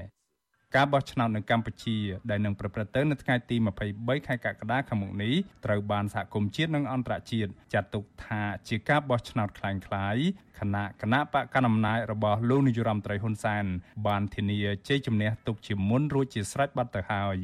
[0.75, 1.97] ការបោះឆ្នោតនៅកម្ពុជា
[2.29, 3.55] ដែលនឹងប្រព្រឹត្តទៅនៅថ្ងៃទី
[3.91, 5.33] 23ខែកក្កដាខាងមុខនេះ
[5.65, 13.65] ត្រូវបានសហគមន៍ជាតិនិងអន្តរជាតិចាត់ទុកថាជាការបោះឆ្នោតคล้ายៗខណៈគណៈបកកណ្ដាលអំណាចរបស់លោកនាយរដ្ឋមន្ត្រីហ៊ុនសែន
[14.07, 17.37] បានធានាជ័យជំនះទុកជាមុនរួចជាស្រេចបាត់ទៅហើយ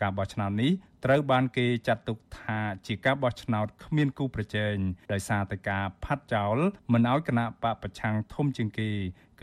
[0.00, 0.72] ការបោះឆ្នោតនេះ
[1.04, 4.74] ត្រូវបានគេចាត់ទុកថាជាការបោះឆ្នោតគ្មានគូប្រជែង
[5.12, 6.56] ដោយសារតែការផាត់ចោល
[6.92, 8.90] មិនឲ្យគណៈបកប្រឆាំងធំជាងគេ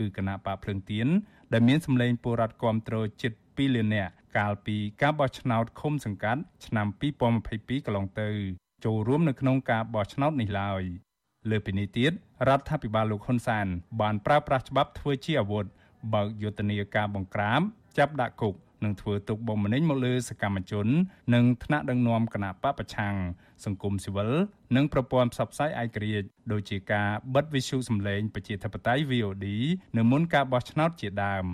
[0.01, 1.07] គឺគណៈបកភ្លើងទៀន
[1.53, 6.87] ដែលមានសម្លេងពលរដ្ឋគ្រប់គ្រងជិត2លាននាក់កាលពីការបោះឆ្នោតឃុំសង្កាត់ឆ្នាំ
[7.41, 8.29] 2022កន្លងទៅ
[8.85, 10.83] ចូលរួមនៅក្នុងការបោះឆ្នោតនេះឡើយ
[11.49, 12.11] លើពីនេះទៀត
[12.47, 13.67] រដ្ឋាភិបាលលោកហ៊ុនសែន
[14.01, 15.65] បានប្រើប្រាស់ច្បាប់ធ្វើជាអាវុធ
[16.13, 17.61] បើកយុទ្ធនាការបង្ក្រាប
[17.97, 20.87] ចាប់ដាក់គុកនិងធ្វើទុកបុកម្នេញមកលើសកម្មជន
[21.33, 23.15] និងថ្នាក់ដឹកនាំគណៈបពប្រឆាំង
[23.65, 24.31] សង្គមស៊ីវិល
[24.75, 29.47] និងប្រព័ន្ធផ្សព្វផ្សាយឯករាជ្យដូចជាការបិទវិទ្យុសម្លេងប្រជាធិបតេយ្យ VOD
[29.97, 31.45] នៅមុនការបោះឆ្នោតជាដើម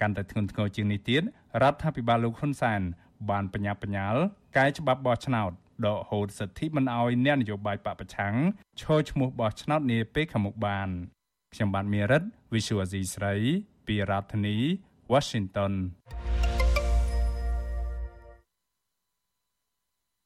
[0.00, 1.22] កាន់តែធ្ងន់ធ្ងរជាងនេះទៀត
[1.62, 2.80] រដ្ឋាភិបាលលោកហ៊ុនសែន
[3.30, 4.16] បានបញ្ញាបញ្ញាល
[4.56, 5.50] កែច្បាប់បោះឆ្នោត
[5.86, 8.34] ដកហូតសិទ្ធិមិនអោយអ្នកនយោបាយបពប្រឆាំង
[8.80, 10.88] ឈរឈ្មោះបោះឆ្នោតនាពេលខាងមុខបាន
[11.54, 13.34] ខ្ញុំបាទមេរិត Visual Asia ស្រី
[13.86, 14.56] ពីរដ្ឋធានី
[15.12, 15.72] Washington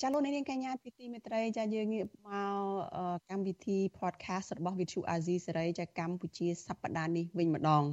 [0.03, 7.85] ចាលោកនាងកញ្ញាទីទីមេត្រីចាយើងងាកមកកម្មវិធី podcast របស់ Vithu Azizi សេរីចាកម្ពុជាសប្តាហ៍នេះវិញម្ដង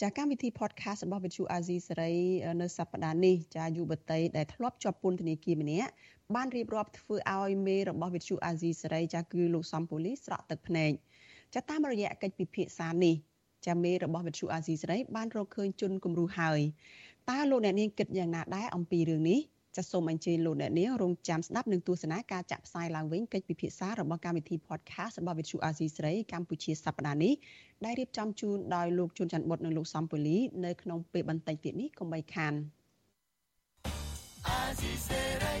[0.00, 2.14] ចាកម្មវិធី podcast របស់ Vithu Azizi សេរី
[2.60, 5.90] នៅសប្តាហ៍នេះចាយុវតីដែលធ្លាប់ជាប់ពន្ធនាគារម្នាក់
[6.34, 10.92] បានរៀបរាប់ធ្វើឲ្យមេរបស់ Vithu Azizi សេរីចាគឺលោកសំពូលីស្រក់ទឹកភ្នែក
[11.54, 13.14] ចាតាមរយៈកិច្ចពិភាក្សានេះ
[13.66, 16.60] ចាមេរបស់ Vithu Azizi សេរីបានរកឃើញជនគំរូហើយ
[17.30, 19.40] តើលោកអ្នកនាងគិតយ៉ាងណាដែរអំពីរឿងនេះ
[19.76, 27.34] ចាសសូមអញ្ជើញលោកអ្នកនាងរងចាំស្ដាប់និងទស្សនាការចាក់ផ្សាយឡើងវិញកិច្ចពិភាក្សារបស់កម្មវិធី podcast របស់ Vithu Azizi ស្រីកម្ពុជាសប្តាហ៍នេះ
[27.84, 32.52] ដែលរៀបចំជូនដោយលោកជួនច័ន្ទបុតនិងលោកសំពូលីនៅក្នុងពេលបន្តិចទៀតនេះកុំបីខាន
[34.60, 35.56] Azizi ស្រី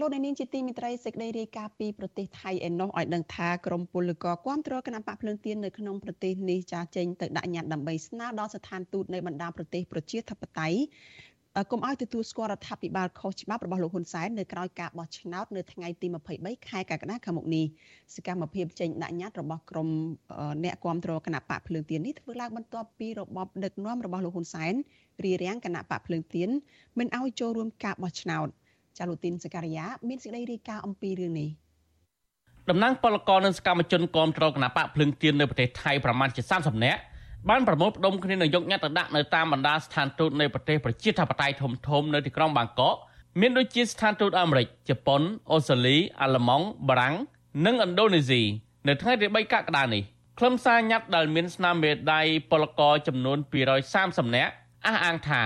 [0.00, 10.78] លោកនាងជាទីមិត្តរីសេចក្តីរាយការណ៍ពីប្រទេសថៃឯណោះឲ្យដឹងថាក្រមពលករគាំទ្រគណៈបកភ្លើងទៀននៅក្នុងប្រទេសនេះចាចេញទៅដាក់ញត្តិដើម្បីស្នើដល់ស្ថានទូតនៃបណ្ដាប្រទេសប្រជាធិបតេយ្យ
[11.70, 17.64] កុំឲ្យទទួលស្គាល់រដ្ឋាភិបាលខុសច្បាប់របស់លោកហ៊ុនសែននៅក្រៅការបោះឆ្នោតនៅថ្ងៃទី23ខែកក្កដាខាងមុខនេះ
[18.14, 19.88] សកម្មភាពចេញដាក់ញត្តិរបស់ក្រម
[20.64, 24.74] អ្នកគាំទ្រគណៈបកភ្លើងទៀននេះធ្វើឡើងបន្ទាប់ពីរបបដឹកនាំរបស់លោកហ៊ុនសែន
[25.24, 26.48] រារាំងគណៈបកភ្លើងទៀន
[26.98, 28.48] មិនឲ្យចូលរួមការបោះឆ្នោត
[28.98, 31.50] ចាលូទីនសការីយ៉ាមានសេចក្តីរាយការណ៍អំពីរឿងនេះ
[32.68, 37.00] តំណាងពលករនិងសកម្មជនគាំទ្រគណៈបកភ្លើងទៀននៅប្រទេសថៃប្រមាណជា30នាក់
[37.50, 41.54] បានប្រមូលផ្ដុំគ្នានឹងយកញត្តិទៅដាក់នៅតាមបណ្ដាស្ថានទូតនៃប្រទេសប្រជាធិបតេយ្យ
[41.88, 42.96] ធំៗនៅទីក្រុងបាងកក
[43.40, 47.14] មានដូចជាស្ថានទូតអាមេរិកជប៉ុនអូស្ត្រាលីអាល្លឺម៉ង់បារាំង
[47.64, 48.42] និងឥណ្ឌូនេស៊ី
[48.88, 50.02] នៅថ្ងៃទី3កក្កដានេះ
[50.38, 53.38] ខ្លឹមសារញត្តិដែលមានស្នាមមេដៃពលករចំនួន
[53.86, 54.52] 230នាក់
[54.86, 55.42] អះអាងថា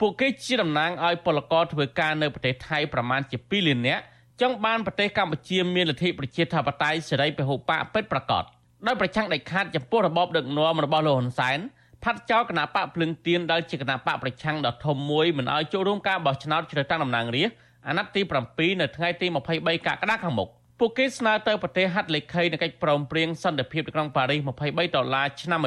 [0.00, 4.02] ពួកគេជាតំណាងឲ្យពលករធ្វើការនៅប្រទេសថៃប្រមាណជា2លាននាក់
[4.40, 8.44] ចង់បានប្រទេសកម្ពុជាមានលទ្ធិប្រជាធិបតេយ្យសេរីពហុបកពិតប្រាកដ។
[8.86, 11.58] ដោយប្រឆាំងដាច់ខាតចំពោះរបបដឹកនាំរបស់លោកហ៊ុនសែន
[12.04, 17.56] ផាត់ចោលគណៈបកភ្លឹងទៀនដែលជាគណៈបកប្រឆាំងដ៏ធំមួយមិនឲ្យចូលរួមការបោះឆ្នោតជ្រើសតាំងតំណាងរាស្ត្រ
[17.88, 25.60] អាណត្តិទី7នៅថ្ងៃទី23កក្កដាខាងមុខពួកគេស្នើទៅប្រទេសហត្ថលេខីនៃកិច្ចព្រមព្រៀងសន្តិភាពនៅក្នុងប៉ារីស23ដុល្លារឆ្នាំ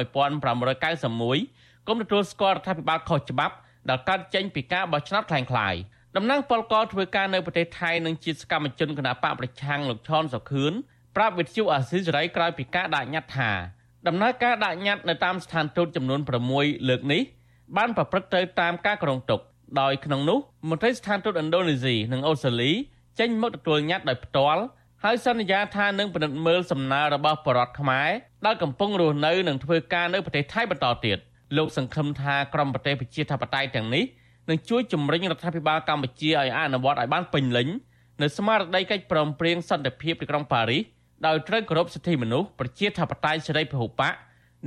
[1.10, 3.54] 1991កុំទទួលស្គាល់រដ្ឋាភិបាលខុសច្បាប់
[3.88, 5.74] ដែលកាត់ចេញពីការបោះឆ្នោតខ្លាំងខ្លាយ
[6.16, 10.72] តំណាងពលករធ្វើការនៅប្រទេសថៃនិងជាសកម្មជនគណបកប្រឆាំងលោកឈុនសុខឿន
[11.16, 13.50] ប្រាប់វិទ្យុអាស៊ីសេរីក្រោយពីការដាក់ញត្តិថា
[14.06, 16.20] ដំណើរការដាក់ញត្តិនៅតាមស្ថានទូតចំនួន
[16.54, 17.22] 6លើកនេះ
[17.76, 19.40] បានប្រព្រឹត្តទៅតាមការក្រងទុក
[19.80, 20.38] ដោយក្នុងនោះ
[20.70, 22.72] មន្ត្រីស្ថានទូតឥណ្ឌូនេស៊ីនិងអូស្ត្រាលី
[23.18, 24.62] ចេញមកទទួលញត្តិដោយផ្ទាល់
[25.04, 28.08] ហើយសន្យាថានឹងពិនិត្យមើលសំណើរបស់បរដ្ឋខ្មែរ
[28.46, 31.18] ដែលកំពុងរស់នៅនិងធ្វើការនៅប្រទេសថៃបន្តទៀត
[31.56, 34.04] លោកសង្ឃឹមថាក្រមប្រទេសប្រជាធិបតេយ្យទាំងនេះ
[34.48, 37.68] នឹងជួយជំរុញរដ្ឋាភិបាលកម្ពុជាឲ្យអនុវត្តឲ្យបានពេញលេញ
[38.22, 40.82] នៅស្មារតីកិច្ចព្រមព្រៀងសន្តិភាពទីក្រុងប៉ារីស
[41.26, 44.14] ដោយត្រូវគោរពសិទ្ធិមនុស្សប្រជាធិបតេយ្យសេរីពហុបក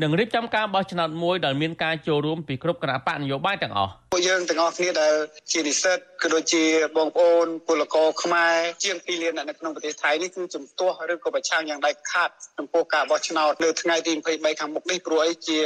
[0.01, 5.13] និងរៀបចំការបោះឆ្នោតមួយដែលមានការចូលរួមពីគ្រប់គណៈបកនយោបាយទាំងអស់ពួកយើងទាំងអស់គ្នាដែល
[5.51, 6.63] ជានិស្សិតក៏ដូចជា
[6.97, 15.59] បងប្អូនពលករខ្មែរជាង2លានអ្នកនៅក្នុងប្រទេសថៃនេះគឺជំទាស់ឬក៏ប្រឆាំងយ៉ាងដាច់ខាតចំពោះការបោះឆ្នោតនៅថ្ងៃទី23ខាងមុខនេះព្រោះអីជា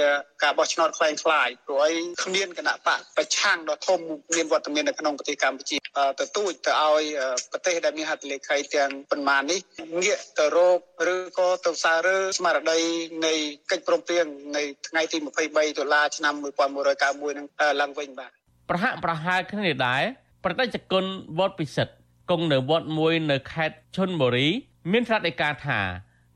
[0.43, 3.99] ការបោះឆ្នោតខ្លាំងខ្លាយព្រោះអីគ្មានគណៈបកប្រឆាំងដ៏ធំ
[4.35, 5.77] មានវត្តមាននៅក្នុងប្រទេសកម្ពុជា
[6.19, 7.03] ទៅទូចទៅឲ្យ
[7.51, 9.59] ប្រទេសដែលមានហត្ថលេខីទាំងប៉ុន្មាននេះ
[10.03, 10.79] ងាកទៅរក
[11.15, 12.79] ឬក៏ទៅសាររើស្មារតី
[13.25, 13.33] នៃ
[13.71, 14.20] កិច្ចព្រមព្រៀង
[14.57, 15.17] នៅថ្ងៃទី
[15.49, 16.33] 23ដុល្លារឆ្នាំ
[16.81, 17.47] 1991នឹង
[17.81, 18.31] ឡើងវិញបាទ
[18.69, 20.01] ប្រហាក់ប្រហែលគ្នាដែរ
[20.43, 21.05] ប្រតិជនគុណ
[21.39, 21.93] វត្តពិសិដ្ឋ
[22.29, 24.47] គង់នៅវត្តមួយនៅខេត្តឈុនបុរី
[24.91, 25.79] មានត្រាត់ឯកាថា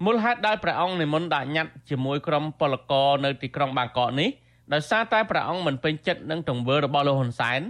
[0.06, 4.30] មូលហេតុដែលព្រះអង្គនិមន្តដាក់ញត្តិជាមួយក្រុមពលករនៅទីក្រុងបាងកកនេះ
[4.74, 7.62] ដោយសារតែព្រះអង្គមិនពេញចិត្តនឹងទង្វើរបស់លោកហ៊ុនសែន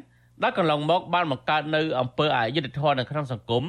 [0.43, 3.63] ដែលកន្លងមកបានបង្កើតនៅអំពើអយុត្តិធម៌នៅក្នុងសង្គម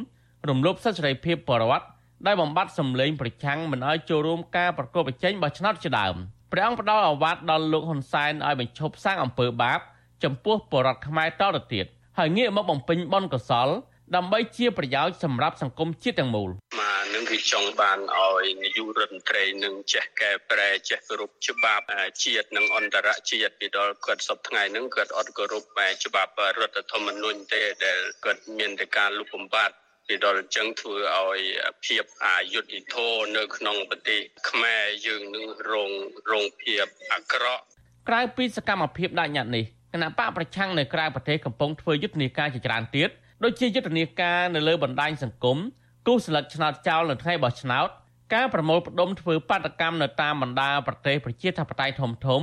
[0.48, 1.86] រំលោភសិទ្ធិសេរីភាពបរិវត្ត
[2.26, 6.16] ដែលបំបត្តិសម្លេងប្រឆាំងមិនឲ្យចូលរួមការប្រកួតប្រជែងបោះឆ្នោតជាដើម
[6.52, 9.80] ព្រះអង្គផ្ដល់អាវ៉ាត់ដល់លោកហ៊ុនសែនឲ្យបញ្ឈប់សាងអំពើបាប
[10.24, 11.86] ចំពោះបរិវត្តខ្មែរតទៅទៀត
[12.18, 13.68] ហើយងាកមកបំពេញបុណ្យកុសល
[14.16, 21.84] ដើម្បីជាប្រយោជន៍សម្រាប់សង្គមជាតិទាំងមូលមកនឹងគឺចង់បានឲ្យនាយករដ្ឋមន្ត្រីនឹងចេះកែប្រែចេះគោរពច្បាប់
[22.24, 25.64] ជាតិនិងអន្តរជាតិពីដល់គាត់សពថ្ងៃហ្នឹងគាត់អត់គោរព
[26.04, 29.74] ច្បាប់រដ្ឋធម្មនុញ្ញទេដែលគាត់មានតែការលុបបំបាត់
[30.08, 31.40] ពីដល់អញ្ចឹងធ្វើឲ្យ
[31.84, 35.92] ភាពអយុត្តិធម៌នៅក្នុងប្រទេសខ្មែរយើងនឹងរង
[36.30, 37.62] រងភាពអាក្រក់
[38.08, 43.08] ក្រៅពីសកម្មភាពដាក់ញត្តិនេះគណៈបកប្រឆាំងនៅក្រៅប្រទេសកំពុងធ្វើយុទ្ធនាការជាច្រើនទៀត
[43.44, 45.58] ដូចជាយុទ្ធនាការនៅលើបណ្ដាញសង្គម
[46.06, 47.88] គូសស្លឹកឆ្នោតចោលនៅថ្ងៃបោះឆ្នោត
[48.34, 52.40] ការប្រមូលផ្ដុំធ្វើបាតកម្មនៅតាមបណ្ដាប្រទេសប្រជាធិបតេយ្យធំធំ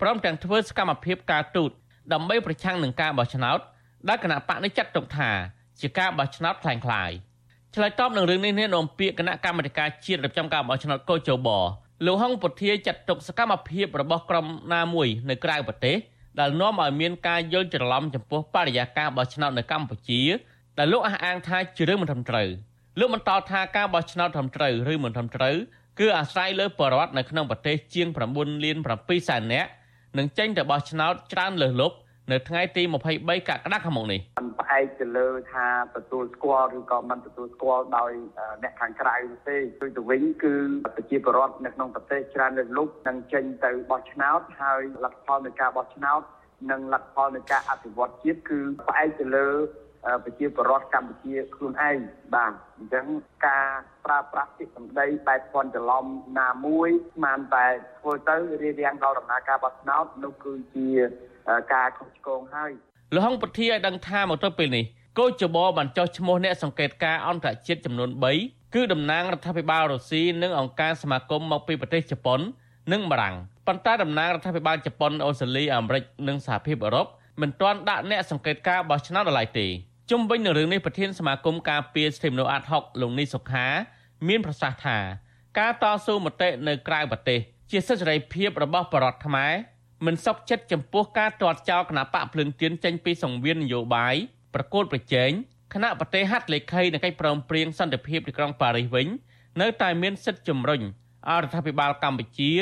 [0.00, 1.70] ព្រមទាំងធ្វើសកម្មភាពការទូត
[2.12, 3.58] ដើម្បីប្រឆាំងនឹងការបោះឆ្នោត
[4.08, 5.30] ដែលគណៈបកនេះចាត់ទុកថា
[5.80, 7.10] ជាការបោះឆ្នោតខ្លាំងខ្លាយ
[7.74, 11.48] ឆ្លើយតបនឹងរឿងនេះនេះនាំពាក្យគណៈកម្មាធិការជាតិរៀបចំការបោះឆ្នោតកោជប
[12.06, 15.96] លោកហុងពុធាចាត់ទុកសកម្មភាពរបស់ក្រុមណាមួយនៅក្រៅប្រទេស
[16.40, 20.22] ដែលនាំឲ្យមានការយល់ច្រឡំចំពោះបរិយាកាសបោះឆ្នោតនៅកម្ពុជា
[20.78, 22.48] ដែលលោកអះអាងថាជារឿងមិនត្រឹមត្រូវ
[22.98, 25.56] លោកបន្តថាការបោះឆ្នោតត្រឹមត្រូវឬមិនត្រឹមត្រូវ
[25.98, 29.70] គឺអាស្រ័យលើបរិវត្តនៅក្នុងប្រទេសជាង9លាន7សែននាក់
[30.18, 31.96] នឹងចេញទៅបោះឆ្នោតច្រើនលើសលប់
[32.32, 34.20] នៅថ្ងៃទី23កក្កដាខាងមុខនេះ
[34.60, 38.12] ផ្អែកទៅលើថាទទួលស្គាល់ឬក៏មិនទទួលស្គាល់ដោយ
[38.62, 39.16] អ្នកខាងក្រៅ
[39.48, 40.54] ទេដូចទៅវិញគឺ
[40.96, 46.22] ប្រជាពលរដ្ឋនៅក្នុងប្រទេសច្រើនលើសលប់នឹងចេញទៅបោះឆ្នោតហើយលទ្ធផលនៃការបោះឆ្នោត
[46.70, 49.48] និងលទ្ធផលនៃការអភិវឌ្ឍជាតិគឺផ្អែកទៅលើ
[50.24, 51.98] ប្រជាពលរដ្ឋកម្ពុជាខ្លួនឯង
[52.34, 53.06] បាទអញ្ចឹង
[53.46, 53.68] ការ
[54.04, 56.04] ប្រើប្រាស់ពាក្យសម្ដីបែបពន់ច្រឡំ
[56.40, 57.66] ណាមួយស្មានតែ
[57.98, 60.90] ធ្វើទៅរៀបរៀងដល់ដំណើរការបោះឆ្នោតនោះគឺជា
[61.72, 62.72] ការខុសឆ្គងហើយ
[63.14, 64.84] លោកហុងពុធាឲ្យដឹងថាមកទល់ពេលនេះ
[65.18, 68.10] កោចបបានចោះឈ្មោះអ្នកសង្កេតការអន្តរជាតិចំនួន
[68.42, 72.40] 3គឺតំណាងរដ្ឋាភិបាលរុស្ស៊ីនិងអង្គការសមាគមមកពីប្រទេសជប៉ុន
[72.92, 77.06] និងបារាំងប៉ុន្តែតំណាងរដ្ឋាភិបាលជប៉ុនអូស្ត្រាលីអាមេរិកនិងសហភាពអឺរ៉ុប
[77.40, 79.66] មិនទាន់ដាក់អ្នកសង្កេតការបោះឆ្នោតដល់ឡើយទេ
[80.10, 83.66] ជុំវិញនឹងរឿងនេះប្រធានសមាគមការពារសិទ្ធិមនុស្សអាត់ហុកលោកនីសុខា
[84.28, 84.98] មានប្រសាសន៍ថា
[85.58, 89.52] ការតស៊ូមតិនៅក្រៅប្រទេសជាសិទ្ធិសេរីភាពរបស់ប្រជារដ្ឋខ្មែរ
[90.04, 94.14] មិនសុខចិត្តចំពោះការទាត់ចោលគណៈបកភ្លើងទៀនចេញពីសង្វៀននយោបាយ
[94.54, 95.30] ប្រកួតប្រជែង
[95.74, 99.06] គណៈប្រទេសហត្ថលេខីនៃកិច្ចព្រមព្រៀងសន្តិភាពទីក្រុងប៉ារីសវិញ
[99.60, 100.80] នៅតែមានសិទ្ធិជំរុញ
[101.28, 102.52] អរដ្ឋាភិបាលកម្ពុជា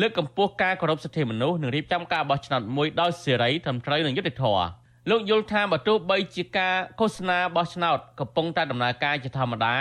[0.00, 4.66] លើកកម្ពស់ការគោរពសិទ្ធិមនុស្សនិងរៀបចំការបោះឆ្នោតមួយដោយសេរីត្រឹមត្រូវនិងយុត្តិធម៌
[5.10, 9.76] លោកយល់ថាបើទោះបីជាការឃោសនាបោះឆ្នោតកំពុងតែដំណើរការជាធម្មតា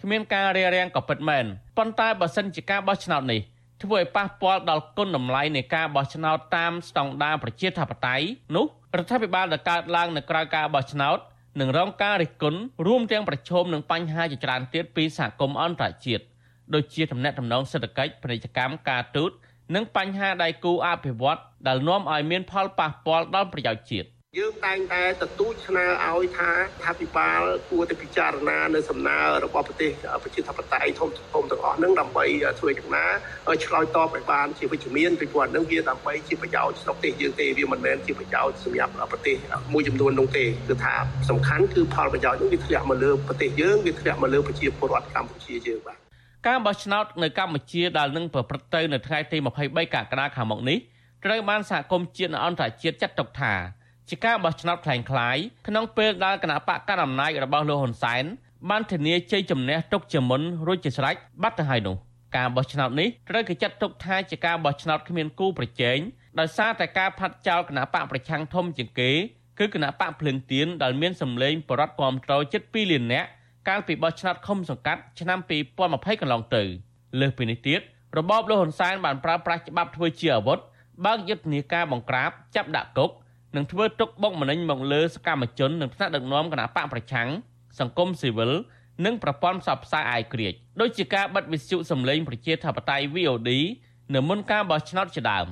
[0.00, 1.44] គ្មានការរារាំងក៏ពិតមែន
[1.76, 3.40] ប៉ុន្តែបើសិនជាការបោះឆ្នោតនេះ
[3.82, 11.18] ធ្វើឲ្យប៉ះពាល់ដល់គុណតម្លៃនៃការបោះឆ្នោតតាមស្តង់ដារប្រជាធិបតេយ្យនោះរដ្ឋាភិបាលដែលកើតឡើងនៅក្រៅការបោះឆ្នោត
[11.60, 16.24] នឹងរងការរិះគន់រួមទាំងប្រឈមនឹងបញ្ហាជាច្រើនទៀតពីសហគមន៍អន្តរជាតិ
[16.74, 19.30] ដូចជាទំនាក់ទំនងសេដ្ឋកិច្ចពាណិជ្ជកម្មការទូត
[19.74, 24.08] និងបញ្ហាដៃគូអភិវឌ្ឍដែលនាំឲ្យមានផលប៉ះពាល់ដល់ប្រយោជន៍ជាតិ
[24.40, 26.50] យើងតែងតែទទូចស្នើឲ្យថា
[26.82, 29.90] ថាពិបាលគួរតែពិចារណានៅសំណើរបស់ប្រទេស
[30.22, 32.24] ប្រជាធិបតេយ្យធំធំទាំងអស់ហ្នឹងដើម្បី
[32.58, 33.06] ធ្វើយ៉ាងណា
[33.48, 39.36] ឲ្យឆ្លើយតបឲ្យបានជាវិជ្ជមានពីព្រោះហ្នឹងវាដើម្បីជាប្រយោជន៍ក្នុងប្រទេសយើងទេវាមិនមែនជាប្រយោជន៍សម្រាប់ប្រទេស
[39.72, 40.94] មួយចំនួននោះទេគឺថា
[41.30, 45.98] សំខាន់គឺផលប្រយោជន៍ហ្នឹងវាធ្លាក់មកលើប្រទេសយើងវាធ្លាក់មកលើប្រជាពលរដ្ឋកម្ពុជាយើងបាទ
[46.46, 50.78] ការបោះឆ្នោតនៅកម្ពុជាដែលនឹងប្រព្រឹត្តទៅនៅថ្ងៃទី23កក្កដាខាងមុខនេះ
[51.24, 53.54] ត្រូវបានសហគមន៍ជាតិនិងអន្តរជាតិចាត់ទុកថា
[54.09, 58.23] ជាការបោះឆ្នោតคล้ายคล้ายក្នុងពេលដែលគណៈបកកណ្ដាលអំណាចរបស់លោកហ៊ុនសែន
[58.69, 61.95] បានធានាជ័យជំនះទុកជាមុនរួចជាស្រេចបាត់ទៅហើយនោះ
[62.37, 65.97] ការបោះឆ្នោតនេះត្រូវគេចាត់ទុកថាជាការបោះឆ្នោតគ្មានគូប្រជែង
[66.39, 69.11] ដោយសារតែការផាត់ចោលគណៈបកប្រឆាំងធំជាងគេ
[69.59, 73.27] គឺគណៈបកភ្លឹងទៀនដែលមានសម្លេងបរដ្ឋគាំទ្រជិត2លាននាក់
[73.67, 75.39] កាលពីបោះឆ្នោតឃុំសង្កាត់ឆ្នាំ
[75.79, 76.63] 2020កន្លងទៅ
[77.19, 77.79] លើសពីនេះទៀត
[78.17, 80.59] របបលោកហ៊ុនសែនបានប្រើប្រាស់ច្បាប់ធ្វើជាអាវុធ
[81.05, 83.11] បើកយុទ្ធនាការបង្ក្រាបចាប់ដាក់គុក
[83.56, 87.28] និងធ្វើទុកបុកម្នេញមកលើសកម្មជននិងថ្នាក់ដឹកនាំគណៈបកប្រឆាំង
[87.80, 88.52] សង្គមស៊ីវិល
[89.04, 93.50] និងប្រព័ន្ធផ្សព្វផ្សាយអាយក្រិចដូចជាការបិទវិទ្យុសម្លេងប្រជាធិបតេយ្យ VOD
[94.14, 95.46] នៅមុនការបោះឆ្នោតជាដើម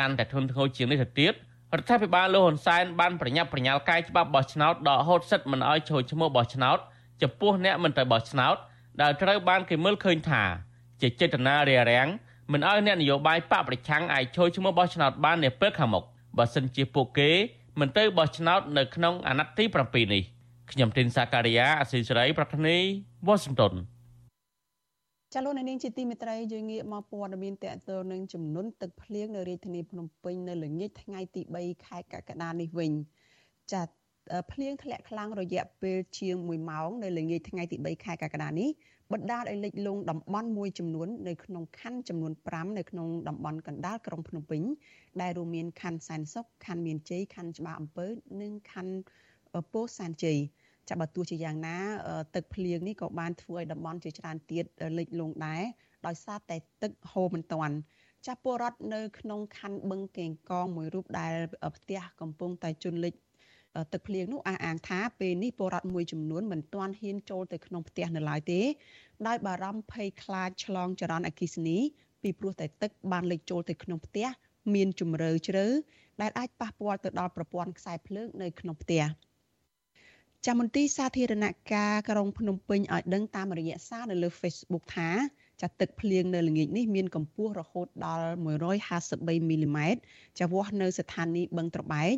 [0.00, 6.78] កាន់តែធ្ងន់ធ្ងរជាងនេះទៅទៀតរដ្ឋាភិបាលលោកហ៊ុនសែនបានប្រញាប់ប្រញាល់កាយច្បាប់បោះឆ្នោតដកហូតសិទ្ធិមិនឲ្យចូលឈ្មោះបោះឆ្នោត
[7.22, 8.56] ចំពោះអ្នកមិនទៅបោះឆ្នោត
[9.02, 10.42] ដែលត្រូវបានគេមើលឃើញថា
[11.00, 12.08] ជាចេតនារារាំង
[12.52, 16.04] មិនឲ្យអ្នកនយោបាយបកប្រឆាំងអាចចូលឈ្មោះបោះឆ្នោតបាននាពេលខាងមុខ
[16.38, 17.30] បើសិនជាពួកគេ
[17.80, 20.22] មិនទៅបោះឆ្នោតនៅក្នុងអាណត្តិទី7នេះ
[20.70, 22.76] ខ្ញុំទីនសាការីយ៉ាអស៊ីសេរីប្រធានី
[23.26, 23.74] វ៉ាស៊ីនតោន
[25.34, 32.92] ចាលោកនាងជាទីមេត្រីយើងងាកមកព័ត៌មានតកតនឹងចំនួនទឹកភ្លៀងនៅរាជធានីភ្នំពេញនៅល្ងាចថ្ងៃទី3ខែកក្កដានេះវិញ
[33.72, 33.82] ចា
[34.52, 38.68] ភ្លៀងធ្លាក់ខ្លាំងរយៈពេលជាង1ម៉ោងនៅល្ងាចថ្ងៃទី3ខែកក្កដានេះ
[39.12, 44.62] បណ្ដាលឲ្យលិចលង់តំបន់មួយចំនួននៅក្នុងខណ្ឌចំនួន5នៅក្នុងតំបន់កណ្ដាលក្រុងភ្នំពេញ
[45.20, 48.06] ដែលរួមមានខណ្ឌសែនសុខខណ្ឌមានជ័យខណ្ឌច្បារអំពើ
[48.40, 48.94] និងខណ្ឌ
[49.72, 50.38] ពោធិ៍សែនជ័យ
[50.88, 51.76] ចាប់បើទោះជាយ៉ាងណា
[52.34, 54.64] ទឹកភ្លៀងនេះក៏បានធ្វើឲ្យតំបន់ជាច្រើនទៀត
[54.98, 55.62] លិចលង់ដែរ
[56.06, 57.76] ដោយសារតែទឹកហូរមិនទាន់
[58.26, 61.34] ចាស់ពលរដ្ឋនៅក្នុងខណ្ឌបឹងកេងកងមួយរូបដែល
[61.76, 63.14] ផ្ទះកំពុងតែជន់លិច
[63.92, 68.60] ទឹកភ្លៀងនោះអះអាងថាពេលនេះពលរដ្ឋមួយចំនួនមិនទាន់ហ៊ានចូលទៅក្នុងផ្ទះនៅឡើយទេ
[69.26, 71.78] ដោយបារម្ភភ័យខ្លាចឆ្លងចរន្តអគ្គិសនី
[72.22, 74.26] ពីព្រោះតែទឹកបានលិចចូលទៅក្នុងផ្ទះ
[74.74, 75.66] មានជំរឿជ្រៅ
[76.20, 79.04] ដែលអាចប៉ះពាល់ទៅដល់ប្រព័ន្ធខ្សែភ្លើងនៅក្នុងផ្ទះ
[80.46, 85.10] ចាមន្ទីរសាធារណការក្រុងភ្នំពេញឲ្យដឹងតាមរយៈសារនៅលើ Facebook ថា
[85.62, 88.28] ចាទឹកភ្លៀងនៅល្ងាចនេះមានកម្ពស់រហូតដល់
[88.86, 90.00] 153មីលីម៉ែត្រ
[90.40, 92.14] ចាវាស់នៅស្ថានីយ៍បឹងត្របែក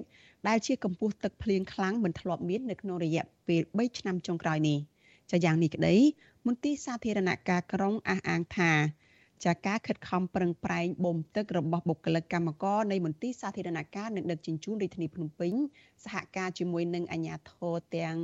[0.48, 4.78] ដែលជាកម្ពស់ទឹកភ្លៀងខ្លាំងមិនធ្លាប់មាននៅក្នុងរយៈពេល3ឆ្នាំចុងក្រោយនេះ
[5.30, 5.94] ចាយ៉ាងនេះក្តី
[6.46, 8.72] មន្ទីរសាធារណការក្រុងអះអាងថា
[9.44, 15.52] ចាការខិតខំប្រឹងប្រែងបូមទឹករបស់បុគ្គលិកកម្មករនៃមន្ទីរសាធារណការនិងដឹកជញ្ជូនរាជធានីភ្នំពេញ
[16.04, 18.16] សហការជាមួយនឹងអាជ្ញាធរទាំង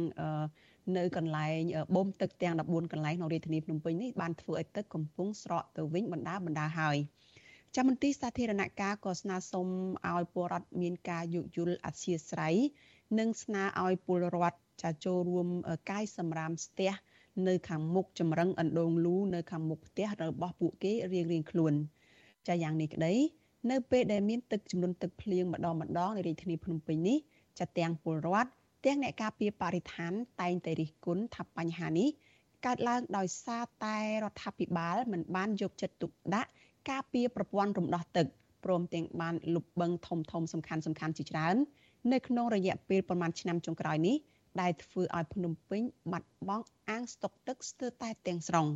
[0.96, 1.60] នៅកន្លែង
[1.94, 6.96] បូមទឹកទាំង14កន្លែងក្នុងរាជធានីភ្នំពេញនេះបានធ្វើឲ្យទឹកកំពុងស្រកទៅវិញបណ្ដាបណ្ដាហើយ
[7.76, 9.66] ចាំមន្ទីរសាធារណការក៏ស្នើសុំ
[10.10, 12.56] ឲ្យពលរដ្ឋមានការយោគយល់អធិស្ឋាន
[13.18, 15.48] និងស្នើឲ្យពលរដ្ឋចាចូលរួម
[15.90, 16.92] កាយសម្រាមស្ទះ
[17.48, 21.72] នៅខាងមុខចម្រឹងអណ្ដូងលូនៅខាងមុខផ្ទះរបស់ពួកគេរៀងរៀងខ្លួន
[22.48, 23.14] ចាយ៉ាងនេះក្តី
[23.70, 27.18] នៅពេលដែលមានទឹកចំនួនទឹកភ្លៀងម្ដងម្ដងនៅរាជធានីភ្នំពេញនេះ
[27.58, 28.50] ចាទាំងពលរដ្ឋ
[28.84, 32.08] ទាំងអ្នកការពារបរិស្ថានតែងតែរិះគន់ថាបញ្ហានេះ
[32.66, 36.50] កើតឡើងដោយសារតែរដ្ឋាភិបាលមិនបានយកចិត្តទុកដាក់
[36.90, 38.26] ការពារប្រព័ន្ធរំដោះទឹក
[38.64, 41.56] ព្រមទាំងបានលុបបឹងធំធំសំខាន់សំខាន់ជាច្រើន
[42.12, 44.16] នៅក្នុងរយៈពេលប្រមាណឆ្នាំចុងក្រោយនេះ
[44.60, 48.66] ដែលធ្វើឲ្យភ្នំពេញបាត់បង់អាងស្តុកទឹកស្ទើរតែទាំងស្រុង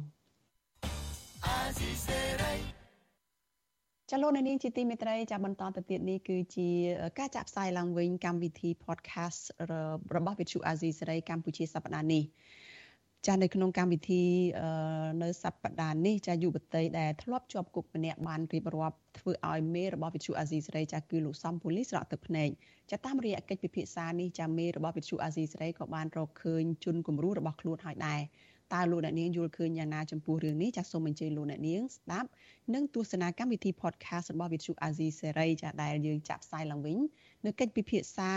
[4.11, 6.69] ចលនានាងជាទីមេត្រីចាបន្តទៅទៀតនេះគឺជា
[7.19, 9.41] ការចាក់ផ្សាយឡើងវិញកម្មវិធី podcast
[10.17, 12.23] របស់វិទ្យុអាស៊ីសេរីកម្ពុជាសប្តាហ៍នេះ
[13.27, 14.23] ចានៅក្នុងកម្មវិធី
[15.23, 22.49] នៅសប្តាហ៍នេះចាយុវតីដែលធ្លាប់ជាប់គុកម្នាក់បានរៀបរាប់ធ្វើឲ្យមេរបស់វិទ្យុអាស៊ីសេរីចាគឺលោកសំពូលីស្រក់ទឹកភ្នែក
[22.91, 28.21] ចាតាមរយៈកិច្ចពិភាក្សានេះចាមេរបស់វិទ្យុអាស៊ីសេរីក៏បានរកឃើញជនគំរូរបស់ខ្លួនហើយដែរ
[28.75, 32.29] តើលោកអ្នកនាងយល់ឃើញយ៉ាងណាចំពោះរឿងនេះចាសសូមអញ្ជើញលោកអ្នកនាងស្ដាប់
[32.75, 36.99] និងទស្សនាកម្មវិធី podcast របស់វិទ្យុអាស៊ីសេរីចាដែលយើងចាក់ផ្សាយឡើងវិញ
[37.45, 38.33] នៅកិច្ចពិភាក្សា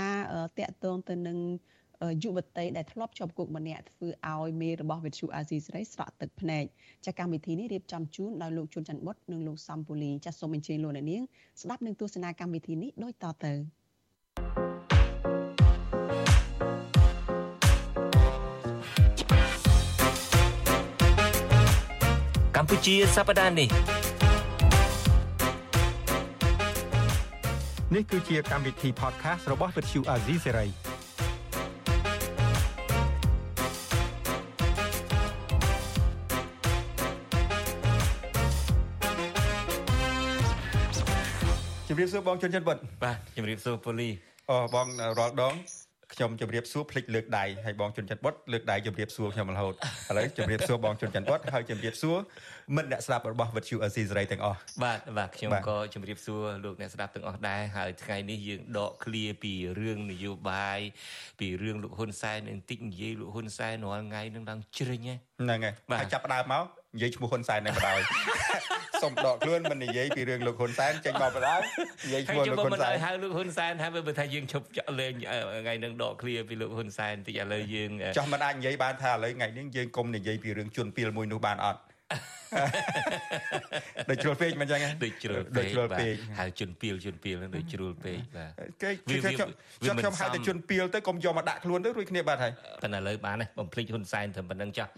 [0.60, 1.38] តាក់ទងទៅនឹង
[2.24, 6.66] យុវតីដែលធ្លាប់ជាប់គុកម្នាក់ធ្វើឲ្យមេរបស់វិទ្យុអាស៊ីសេរីស្រក់ទឹកភ្នែក
[7.06, 11.24] ចាកម្មវិធីនេះរៀបចំជូនដោយលោកជួនច័ន្ទបុតនិងលោកសំពូលីចាសូមអញ្ជើញលោកអ្នកនាង
[11.62, 13.54] ស្ដាប់និងទស្សនាកម្មវិធីនេះដូចតទៅ
[22.56, 23.70] កម្ពុជាសប្តាហ៍នេះ
[27.96, 30.91] នេះគឺជាកម្មវិធី podcast របស់ Vuthu Azizi Serai ជំរា
[42.06, 44.10] បសួរបងជុនច័ន្ទវុតបាទជំរាបសួរពូលី
[44.50, 44.88] អូបង
[45.20, 45.56] រាល់ដង
[46.14, 49.78] ខ្ញុំជម្រាបសួរភ្លេចលើកដៃហើយបងជុនច័ន្ទបុតលើកដៃជម្រាបសួរខ្ញុំរហូតឥ
[50.18, 52.18] ឡូវជម្រាបសួរបងជុនច័ន្ទបុតហើយជម្រាបសួរ
[52.76, 60.80] មិត្តអ្នកស្ដាប់របស់វិទ្យុអេស៊ីសេរីទាំងអស់បាទបាទខ្ញុំក៏ជម្រាបសួរលោកអ្នកស្ដាប់ទាំងអស់ដែរហើយថ្ងៃនេះយើងដកឃ្លាពីរឿងនយោបាយ
[61.40, 68.00] ពីរឿងលោកហ៊ុនសែនបន្តិចនិយាយលោកហ៊ុនសែនរាល់ថ្ងៃនឹងឡើងជ្រិញហ្នឹងហើយហើយចាប់ដើមមក និយាយឈ្មោះហ៊ុនសែននៅបណ្ដោយ
[69.04, 71.60] សុំដកខ្លួនមិននិយាយពីរឿងលោកហ៊ុនសែនចេញមកបណ្ដោយ
[72.06, 75.14] និយាយឈ្មោះលោកហ៊ុនសែនហៅលោកហ៊ុនសែនហើយបើថាយើងឈប់ចាក់លេង
[75.64, 81.80] ថ្ងៃនឹងដកឃ្លាពីលោកហ៊ុនសែនតិចឥឡូវយើងចោះមិនអាចនិយាយបានថាឥឡូវថ្ងៃនេះយើងកុំនិយាយពីរឿងជន់ពីលមួយនោះបានអត់
[84.10, 88.52] ដូចជ្រុលពេកមិនចឹងដូចជ្រុលពេកដូចជ្រុលពេកហៅជន់ពីលជន់ពីលនឹងដូចជ្រុលពេកបាទ
[88.84, 89.50] គេខ្ញុំ
[89.82, 92.52] ខ្ញុំខ្ញុំហៅតែជន់ពីលទៅកុំយកមកដាក់ខ្លួនទៅរួចគ្នាបាត់ហើយ
[92.84, 94.92] ប៉ុន្តែឥឡូវបានបំភ្លេចហ៊ុនសែនត្រឹមប៉ុណ្្នឹងចាស់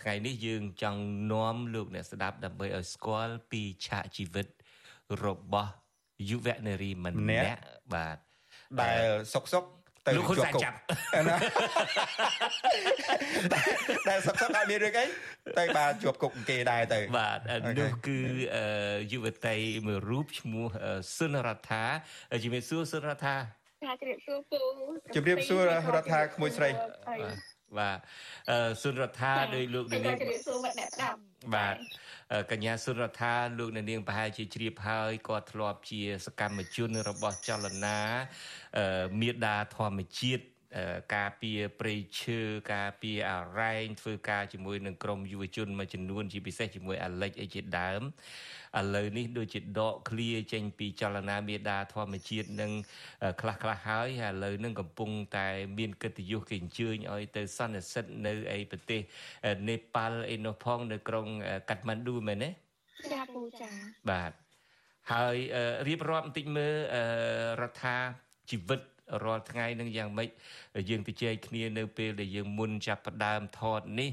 [0.00, 4.46] ថ្ងៃនេះយើងចង់នាំលោកអ្នកស្ដាប់ដើម្បីឲ្យស្គាល់ពីឆាកជីវិត
[5.24, 5.72] របស់
[6.28, 7.60] យុវនារីម្នាក់
[7.94, 8.16] បាទ
[8.80, 9.64] ដែលសុកសុក
[10.06, 10.76] ទៅលោកហ៊ុនសែនចាប់
[14.08, 15.06] ដែលសុកសុកអត់មានរឿងអី
[15.58, 17.38] ទៅបានជាប់គុកគេដែរទៅបាទ
[17.78, 18.18] នោះគឺ
[19.12, 20.66] យុវតីមួយរូបឈ្មោះ
[21.16, 21.84] សុនរដ្ឋា
[22.42, 23.36] ជំរាបសួរសុនរដ្ឋា
[23.80, 24.60] ជំរាបសួរពូ
[25.16, 26.70] ជំរាបសួររដ្ឋាក្មួយស្រី
[27.78, 27.98] បាទ
[28.50, 31.76] អឺសុនរដ្ឋាដោយលោកនាងជំរាបសួរអ្នកស្ដាកម្មបាទ
[32.50, 37.98] កញ្ញាសុរដ្ឋាលោកអ្នកនាងប្រហែលជាជ្រាបហើយគាត់ធ្លាប់ជាសកម្មជនរបស់ចលនា
[39.20, 40.44] មេដាធម្មជាតិ
[41.14, 42.40] ការពារព្រៃឈើ
[42.74, 48.02] ការពារអរ៉ែងធ្វើការជាមួយនឹងក្រមយុវជនមួយចំនួនជាពិសេសជាមួយអាលិចអីជាដើម
[48.80, 52.72] ឥឡូវនេះដូចជាដកឃ្លាចេញពីចលនាមេដាធម្មជាតិនឹង
[53.40, 55.48] ខ្លះខ្លះហើយឥឡូវនឹងកំពុងតែ
[55.78, 59.00] មានកិត្តិយសគេអញ្ជើញឲ្យទៅសន្និសិទនៅឯប្រទេស
[59.68, 61.26] នេប៉ាល់អីនោះផងនៅក្រុង
[61.68, 62.50] កាត់ម៉ាន់ឌូមែនទេ
[63.12, 63.70] ចាពូចា
[64.10, 64.32] បាទ
[65.12, 65.36] ហើយ
[65.88, 66.74] រៀបរាប់បន្តិចមើល
[67.62, 67.96] រដ្ឋា
[68.50, 68.80] ជីវិត
[69.24, 70.28] រាល់ថ្ងៃនឹងយ៉ាងម៉េច
[70.90, 74.10] យើងទៅជែកគ្នានៅពេលដែលយើងមុនចាប់ផ្ដើមថតនេះ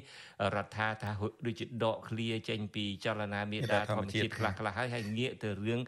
[0.56, 1.12] រដ្ឋាថា
[1.46, 5.80] ដូចជាដកឃ្លាចេញពីចលនាមេដាធម្មជាតិខ្លះខ្លះហើយហើយងាកទៅរឿង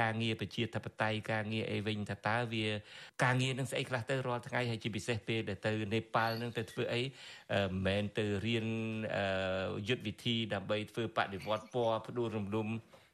[0.00, 2.66] ការងារប្រជាធិបតេយ្យការងារអីវិញថាតើវា
[3.24, 8.66] ការងារនឹងស្អីខ្លះទៅរាល់ថ្ងៃហើយជាពិសេសពេលដែលទៅនេប៉ាល់នឹងទៅធ្វើអីមិនមែនទៅរៀន
[9.88, 12.68] យុទ្ធវិធីដើម្បីធ្វើបដិវត្តពណ៌ផ្ដួលរំលំ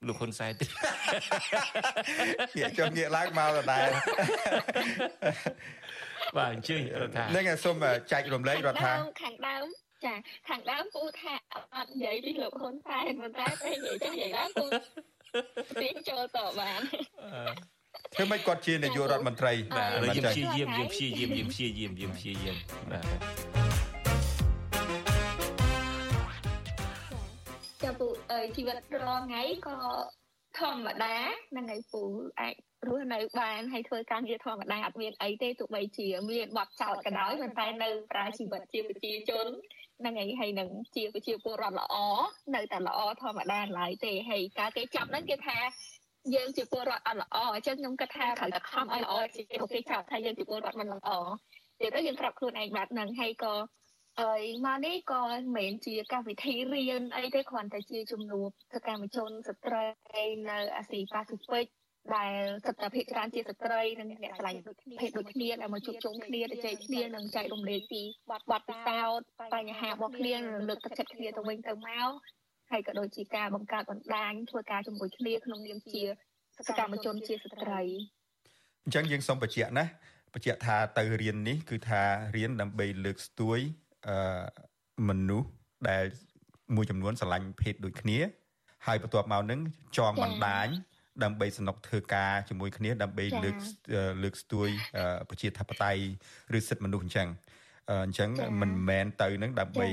[0.07, 0.67] លោកហ៊ុនសែនទេ
[2.61, 3.89] ងាកចុះងាកឡើងមកដដែល
[6.37, 7.77] បាទអញ្ជើញរដ្ឋានឹងសូម
[8.13, 8.93] ចែករំលែករដ្ឋា
[9.23, 9.67] ខាងដើម
[10.05, 10.15] ចា
[10.49, 11.35] ខាងដើមពូថា
[11.77, 14.67] អត់និយាយពីលោកហ៊ុនសែនប៉ុន្តែពេលនិយាយចុះនិយាយឡើងពូ
[15.83, 16.81] ទីចូលតបាន
[18.15, 22.57] ធ្វើម៉េចគាត់ជានាយករដ្ឋមន្ត្រីបាទយើងព្យាយាមយើងព្យាយាមយើងព្យាយាមយើងព្យាយាម
[22.93, 23.50] បាទ
[28.57, 29.77] ជីវិតរាល់ថ្ងៃក៏
[30.59, 31.17] ធម្មតា
[31.51, 32.03] ហ្នឹងហើយពូ
[32.41, 32.55] អាច
[32.89, 39.47] រស់នៅបានហើយធ្វើការងារធម្មតាអត់មានអីទេទោះបីជាមានបទចោតក៏ដោយប៉ុន្តែនៅប្រើជីវិតជាប្រជាជន
[40.01, 41.95] ហ្នឹងហើយហើយនឹងជាប្រជាពលរដ្ឋល្អ
[42.55, 45.59] នៅតែល្អធម្មតាឡើយទេហើយការគេចាប់ហ្នឹងគេថា
[46.35, 51.11] យើងជាពលរដ្ឋអត់ល្អអញ្ចឹងខ្ញុំគិតថាត្រូវតែខំឲ្យល្អជាគេចាប់ថាយើងជាពលរដ្ឋមិនល្អ
[51.81, 53.55] ទៀតទៅយើងប្រាប់ខ្លួនឯងបែបហ្នឹងហើយក៏
[54.19, 61.67] ហើយមកនេះក៏មិនមែនជាកម្មវិធីរៀនអីទេគ្រាន់តែជាជំនួបសកម្មជនស្ត្រីនៅអាស៊ីប៉ាស៊ីហ្វិក
[62.17, 72.11] ដែលសិទ្ធិភាពច្រើនជាស្ត្រីនិងអ្នកឆ្លៃដូចគ្នាភេទដូចគ្នាដែលមកជួបជុំគ្នាទៅចែកគ្នានិងចែករំលែកពីបទបទពិសោធន៍បញ្ហារបស់គ្នានិងលើកទឹកចិត្តគ្នាទៅវិញទៅមក
[72.71, 76.03] ហើយក៏ដូចជាការបង្កើតបណ្ដាញធ្វើការជាមួយគ្នាក្នុងនាមជា
[76.69, 77.83] សកម្មជនជាស្ត្រី
[78.85, 79.85] អញ្ចឹងយើងសូមបញ្ជាក់ណា
[80.35, 82.03] បញ្ជាក់ថាទៅរៀននេះគឺថា
[82.37, 83.61] រៀនដើម្បីលើកស្ទួយ
[84.08, 84.46] អឺ
[85.10, 85.50] មនុស្ស
[85.90, 86.04] ដែល
[86.76, 88.20] មួយចំនួនស្រឡាញ់ភេទដូចគ្នា
[88.88, 89.60] ហើយបន្ទាប់មកនឹង
[89.98, 90.68] ចងបណ្ដាញ
[91.24, 93.56] ដើម្បីสนุกធ្វើការជាមួយគ្នាដើម្បីលើក
[94.24, 94.70] លើកស្ទួយ
[95.30, 96.04] ប្រជាធិបតេយ្យ
[96.58, 97.28] ឬសិទ្ធិមនុស្សអញ្ចឹង
[98.06, 98.30] អញ្ចឹង
[98.62, 99.88] មិនមែនទៅនឹងដើម្បី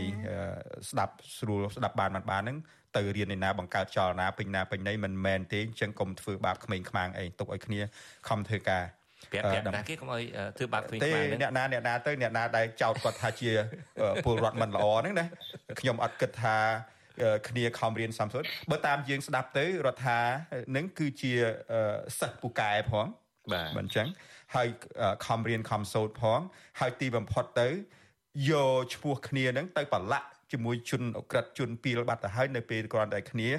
[0.91, 2.59] ស្ដាប់ស្រួលស្ដាប់បានបានហ្នឹង
[2.97, 7.81] ទៅរៀនឯណាបង្កើតចលនាពេញណាពេញណីមិនមែនទេអញ្ចឹងកុំធ្វើបាបក្មេងខ្មាំងអីទុកឲ្យគ្នា
[8.29, 8.85] ខំធ្វើការ
[9.32, 10.24] ប្រាប់ប្រាប់ណាគេកុំឲ្យ
[10.58, 13.52] ធ្វើបាបគ្មានខ្មាំងទេអ្នកណាអ្នកណាទៅអ្នកណាដែលចោទគាត់ថាជា
[14.26, 15.26] ពលរដ្ឋមិនល្អហ្នឹងណា
[15.80, 16.58] ខ្ញុំអត់គិតថា
[17.50, 20.20] គ្នាខំរៀនសំសុទ្ធបើតាមយើងស្ដាប់ទៅរដ្ឋា
[20.76, 21.34] នឹងគឺជា
[22.20, 23.06] សិស្សពូកែផង
[23.54, 24.08] បាទមិនអញ្ចឹង
[24.56, 24.68] ហើយ
[25.26, 26.40] ខំរៀនខំសូត្រផង
[26.80, 27.70] ហើយទីបំផុតទៅ
[28.50, 33.50] យកឈ្មោះគ្នានឹងទៅប្រឡាក់ជាមួយជនអក្រិតជនពីលបាត់ទៅហើយនៅពេលគ្រាន់តែគ្នា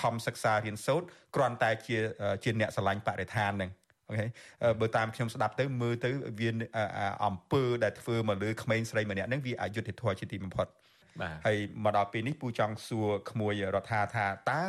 [0.00, 1.96] ខំសិក្សារៀនសូត្រគ្រាន់តែជា
[2.44, 3.70] ជាអ្នកស្រឡាញ់បរិស្ថាននឹង
[4.10, 4.26] អូខេ
[4.80, 6.50] បើតាមខ្ញុំស្ដាប់ទៅមើលទៅវា
[7.24, 10.66] អំពើដែលធ្វើមកលើក្មេងស្រីម្នាក់ហ្នឹងវាអយុត្តិធម៌ជាទីបំផុត
[11.20, 14.60] បាទហើយមកដល់ពេលនេះពូចង់សួរក្មួយរដ្ឋាថាតើ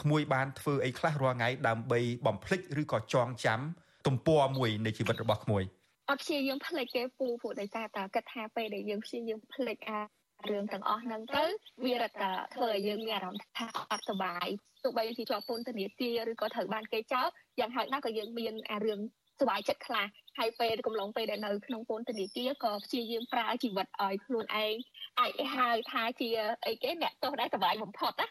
[0.00, 3.60] ក្មួយបានធ្វើអីខ្លះរាល់ថ្ងៃដើម្បីបំភ្លេចឬក៏ចងចាំ
[4.06, 5.62] ទំព័រមួយនៃជីវិតរបស់ក្មួយ
[6.10, 10.00] អត់ព្យាយាមភ្លេចទេពូព្រោះដោយសារតែគិតថាពេលដែលយើងព្យាយាមភ្លេចអា
[10.48, 11.44] រឿងទាំងអស់ហ្នឹងទៅ
[11.84, 14.48] វារត់តែធ្វើឲ្យយើងមានអារម្មណ៍ថាអត់សុបាយ
[14.84, 17.28] ទោះបីជាជាប់ពន្ធនាគារឬក៏ត្រូវបានគេចោទ
[17.60, 19.00] យ៉ាងហោចណាស់ក៏យើងមានអារឿង
[19.40, 20.06] សុបាយចិត្តខ្លះ
[20.38, 24.74] ហើយពេលកំឡុងពេលដែលនៅក្នុងពន្ធនាគារក៏ព្យាយាមប្រើជីវិតឲ្យខ្លួនឯង
[25.20, 26.28] អាចហៅថាជា
[26.66, 28.28] អីគេអ្នកទោសដែលសុបាយបំផុតណា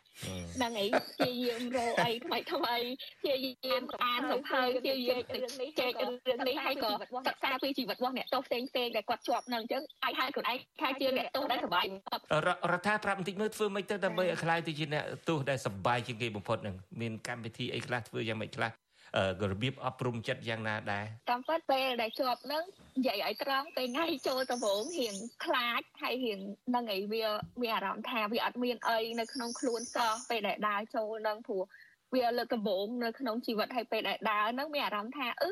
[0.56, 2.76] ហ្នឹងហើយព្យាយាមរកអីថ្មីថ្មី
[3.22, 6.92] ព្យាយាមអានសភៅព្យាយាមរឿងនេះចែករឿងនេះហើយក៏
[7.28, 12.20] សិក្សាពីជីវិតរបស់អ្នកទោសផ្សេងផ្សេងដែលគាត់ជាប់នឹងអញ្ចឹងអាចហៅខ្លួនឯងថាជាអ្នកទោសដែលសុបាយបំផុត
[12.72, 18.72] រដ្ឋាប្រាប់បន្តិចមើលធ្វើមិនទៅដើម្បីឲ្យខ្លាយទៅជាអ្នកទោសដែលសុបាយជាងគេបំផុតនឹងមានកម្មវិធីអីខ្លះធ្វើយ៉ាងម៉េចខ្លះ
[19.52, 22.64] របៀបអប់រំចិត្តយ៉ាងណាដែរតាមពិតពេលដែលជាប់នឹង
[22.98, 26.40] និយាយឲ្យត្រង់ពេលថ្ងៃចូលដំបូងរៀងខ្លាចហើយរៀង
[26.76, 27.26] នឹងអីវា
[27.62, 31.64] មានអារម្មណ៍ថាវាអត់មានអីនៅក្នុងខ្លួនសោះពេលដែលដើរចូលនឹងព្រោះ
[32.16, 35.50] វាលើកដំបូងនៅក្នុងជីវិតហើយពេលដែលដើរនឹងមានអារម្មណ៍ថាអឺ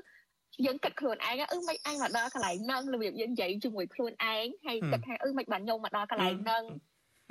[0.65, 6.63] យើងគិតខ្លួនឯងអឺមិនអញមកដល់កន្លែងហ្នឹងរបៀបយើងនិយាយជាមួយខ្លួនឯងហើយគិតថាអឺមិនបានញោមមកដល់កន្លែងហ្នឹង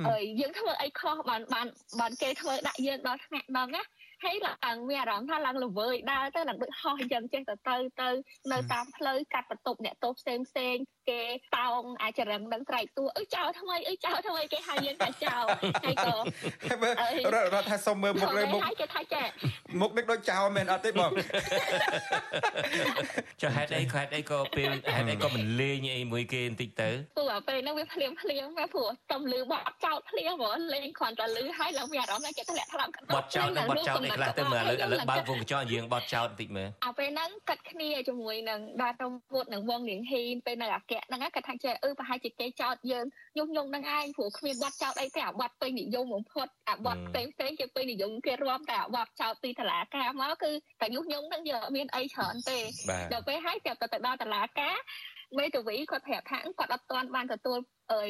[0.09, 1.67] ហើយយើងធ្វើអីខុសបានបាន
[2.01, 3.83] បានគេធ្វើដាក់យើងដល់ថ្នាក់ហ្នឹងណា
[4.23, 8.09] ហហើយឡើងមានអារម្មណ៍ថាឡើងល្វើយដើរទៅឡើងដូចហោះយ៉ាងចេះទៅទៅទៅ
[8.53, 10.77] នៅតាមផ្លូវកាត់បន្ទប់អ្នកទោសផ្សេងផ្សេង
[11.11, 11.21] គេ
[11.57, 15.45] តោងអាចរឹងនឹងត្រែកតួអឺចោលថ្មីអឺចោលថ្មីគេហៅយើងថាចោល
[15.85, 16.15] ហើយក៏
[17.55, 19.23] រត់ថាសុំមើលមុខលើមុខហើយគេថាចា
[19.81, 21.11] មុខនេះដូចចោលមែនអត់ទេបង
[23.43, 39.03] ចុះហេតុអីហេតុអីក៏ពេលហេតុអីក៏មិនលេងអីមួយគេបន្តិចទៅព្រោះពេលហ្នឹងវាភ្លាមភ្លាមព្រោះតំលឺបត់ចោលភ្លាមហ្មងលេងគ្រាន់តែលឺហើយឡើងមានអារម្មណ៍ថាគេធ្លាក់ថ្លាប់បត់ចោលនឹងបត់ចោលនេះខ្លះទៅមើលឥឡូវឥឡូវបើកវងកញ្ចក់យើងបត់ចោលបន្តិចមើលអាពេលហ្នឹងកាត់គ្នាជាមួយនឹងបាទត
[39.35, 52.59] វុតនឹងវងនាងហ៊ីនពេលនៅអាកៈហ្នឹងគាត់ថាចេះអឺប្រហែលជាគេចោតយើងញុះញង់នឹងឯងព្រោះគ្មានបត់ចោតអីទេអាបត់ពេញនិយមបំផុតអាបត់ផ្សេងផ្សេងគេពេញនិយមគេរាប់តែអាបត់ចោតពីតឡាការមកគឺតែញុះញង់ហ្នឹងយើងអត់មានអីច្រើនទេ
[53.13, 54.77] ដល់ពេលហើយតែទៅដល់តឡាការ
[55.39, 57.59] មេតវីគាត់ប្រាប់ថាគាត់អត់ទាន់បានទទួល
[57.93, 58.03] អី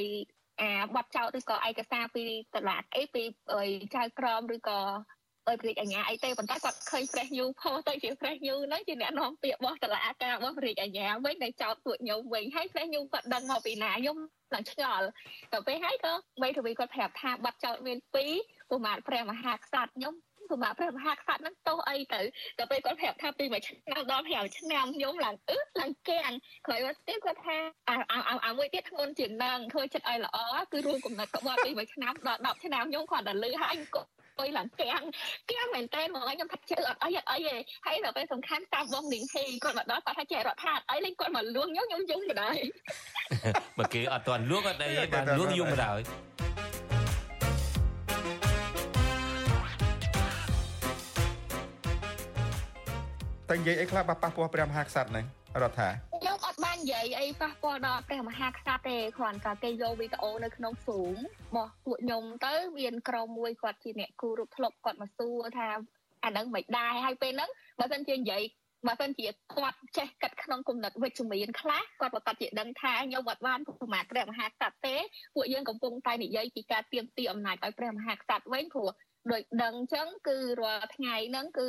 [0.60, 2.22] អាបត់ចោតឬក៏ឯកសារពី
[2.54, 3.22] តឡាអីពី
[3.94, 4.80] ចៅក្រមឬក៏
[5.48, 14.16] ដោយព្រះរាជអាជ្ញាអីទេប៉ុន្តែគាត់ឃើញ Fresh New ផុសទៅជា Fresh New ហ្នឹងជាអ្នកនាំពាក្យរបស់តឡាការរបស់ព្រះរាជអាជ្ញាវិញដែលចោតពួកខ្ញុំវិញហើយ Fresh New គាត់ដឹងមកពីណាខ្ញុំ
[14.54, 15.06] ឡើងឆ្ងល់
[15.52, 18.14] ទៅពេលហើយក៏បីទ្វីគាត់ប្រាប់ថាបាត់ចោតមាន2
[18.70, 22.20] ប្រមាថព្រះមហាក្សត្រខ្ញុំសម្រាប់ព្រះមហាក្សត្រហ្នឹងទោសអីទៅ
[22.58, 26.32] ដល់ពេលគាត់ប្រាប់ថាពីមួយឆ្នាំដល់5ឆ្នាំខ្ញុំឡើងអឺឡើងគាំង
[26.66, 27.96] ក្រោយមកទៀតគាត់ថាអា
[28.46, 30.38] អាមួយទៀតធ្ងន់ជាងនឹងធ្វើចិត្តឲ្យល្អ
[30.72, 35.02] គឺរួមកំណត់ក្បត់ពីមួយឆ្នាំដល់10ឆ្នាំខ្ញុំគាត់តែលឺហើយគាត់អុយឡើងគាំង
[35.50, 42.56] គាំងមែនតើហ្មងខ្ញុំថាជឿអត់អីអត់អីទេហើយដល់ពេលសំខាន់តាមវងលីងហេគាត់មកដល់គាត់ថាចេះរដ្ឋថាអត់អីលេងគាត់មកលួងខ្ញុំខ្ញុំយំបណ្ដោយ
[43.78, 46.00] មកគេអត់ទាន់លួងអត់អីបានលួងយំបណ្ដោយ
[53.50, 55.24] តែនិយាយអីខ្លះប៉ះពាល់ព្រះមហាក្សត្រហ្នឹង
[55.62, 65.68] រដ្ឋាខ្ញុំអត់បាននិយាយអីប៉ះពាល់ដល់ព្រះមហាក្សត្រទេគ្រាន់តែគេយកវីដេអូនៅក្នុង Zoom របស់ពួកខ្ញុំទៅមានក្រុមមួយគាត់ជាអ្នកគូរូបធ្លុបគាត់មកសួរថា
[66.24, 68.42] អាហ្នឹងមិនដែរហើយពេលហ្នឹងបើមិនជានិយាយ
[68.86, 74.96] បើមិនជាគាត់ចេះកាត់ក្នុងគំនិតវិជ្ជមានខ្លះគាត់ប្រកាសជាដឹងថាខ្ញុំអត់បានប្រមាថព្រះមហាក្សត្រទេ
[75.34, 78.90] ពួកយើងកំពុងតែនិយាយពីការទៀមទីអំណាចឲ្យព្រះមហាក្សត្រវិញព្រោះ
[79.32, 81.66] ដោយដឹងអញ្ចឹងគឺរាល់ថ្ងៃហ្នឹងគឺ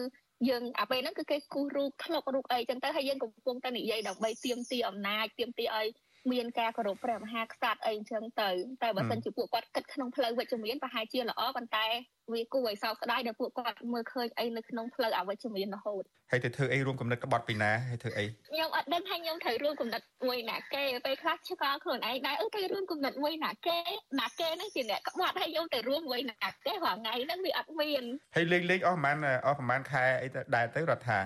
[0.50, 5.88] យើងអាពេលហ្នឹងគឺគេគូសរូបក្លុករូបអីចឹងទៅហើយយើងកំពុងតែនិយាយដើម្បីទៀមទីអំណាចទៀមទីឲ្យ
[6.34, 8.50] មានការគោរពព្រះមហាក្សត្រអីអញ្ចឹងទៅ
[8.84, 11.88] តែបើសិនជាពួកគាត់គិតក្នុងផ្លូវវិជ្ជមានប្រហែលជាល្អប៉ុន្តែ
[12.34, 23.78] វាគួរឲ្យសោកស្ដាយដែលពួកគាត់មើលឃើញអីនៅក្នុងផ្លូវអវិជ្ជមានរហូតហើយទៅធ្វើអីរួមគំនិតក្បត់ពីណាហើយធ្វើអីខ្ញុំអត់ដឹងថាខ្ញុំត្រូវរួមគំនិតមួយណាគេពេលខ្លះឆ្កល់ខ្លួនឯងដែរអឺទៅរួមគំនិតមួយណាគេ
[24.20, 28.04] ណាគេហ្នឹងជាអ្នកក្បត់ហើយខ្ញុំទៅរួមមួយណាគេរាល់ថ្ងៃហ្នឹងវាអត់មាន
[28.36, 31.20] ហើយលេងលេងអស់ប្រហែលអស់ប្រហែលខែអីទៅដែរទៅរដ្ឋា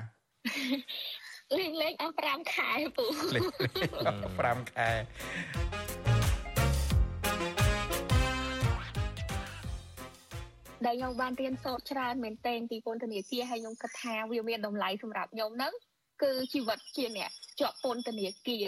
[1.58, 3.06] លេងលេងអស់5ខែពូ
[3.68, 4.90] 5ខែ
[10.86, 15.74] ដែលខ្ញុំបានរៀនសូត្រច្រើនមែនទែនពីពន្ធនាគារហើយខ្ញុំគិតថាវាមានតម្លៃសម្រាប់ខ្ញុំហ្នឹង
[16.24, 18.68] គឺជីវិតជាអ្នកជាប់ពន្ធនាគារ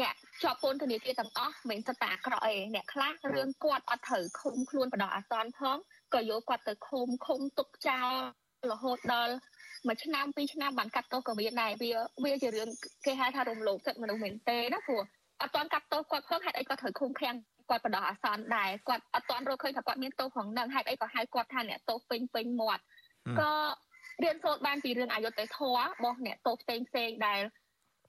[0.00, 5.76] អ្នកជាប់ពន្ធនាគារទាំងអស់មិនសិតតែអាក្រក់ទេអ្នកខ្លះរឿងគាត់អត់ត្រូវឃុំខ្លួនបដិអាសន្នផង
[6.14, 8.12] ក៏យកគាត់ទៅឃុំឃុំទុកចោល
[8.70, 9.34] រហូតដល់
[9.86, 11.90] មួយឆ្នាំពីរឆ្នាំបានកាត់ទោសក៏មានដែរវា
[12.24, 12.68] វាជារឿង
[13.06, 15.02] គេហៅថារំលោភសិទ្ធិមនុស្សមែនទេណាព្រោះ
[15.42, 17.36] អត់ទាន់កាត់ទោសគាត់ផងហេតុអីគាត់ត្រូវឃុំឃាំង
[17.70, 22.82] គាត់បដោះអាសន្នដែរគាត់អត់ទាន់រកឃើញថាគាត់មានទោសផងនឹងហេតុអីក៏ហៅគាត់ថាអ្នកទោសពេញពេញមាត់
[23.40, 23.52] ក៏
[24.22, 27.40] រៀនសូត្របានពីរឿងអយុត្តិធម៌របស់អ្នកទោសផ្សេងផ្សេងដែល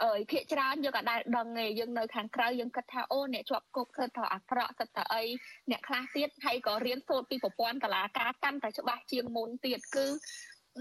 [0.06, 5.24] អើយភាកច្រើនយើងក៏ដែលដឹងឯងយើងនៅខាងក្រៅយើងគិតថាអូអ្នកជាប់គុកគឺថាអាក្រក់សិតតែអី
[5.72, 10.06] អ្នកខ្លះទៀតហើយក៏រៀនសូត្រពីប្រព័ន្ធតឡាការកាន់តែច្បាស់ជាងមុនទៀតគឺ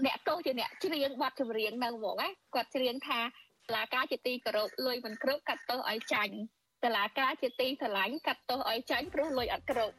[0.05, 3.27] អ្នកទោសជាអ្នកច្រៀងបទចម្រៀងនៅហ្មងណាគាត់ច្រៀងថាត
[3.75, 6.35] ឡាការជាទីគោរពលុយមិនគ្រប់កាត់ទោសឲ្យចាញ់
[6.83, 9.95] តឡាការជាទីស្រឡាញ់កាត់ទោសឲ្យចាញ់ព្រោះលុយអត់គ្រប់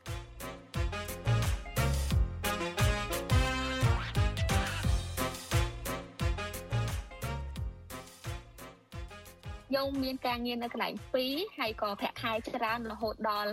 [9.68, 10.94] ខ្ញុំមានការងារនៅកន្លែង
[11.26, 13.52] 2ហើយក៏ប្រាក់ខែច្រើនរហូតដល់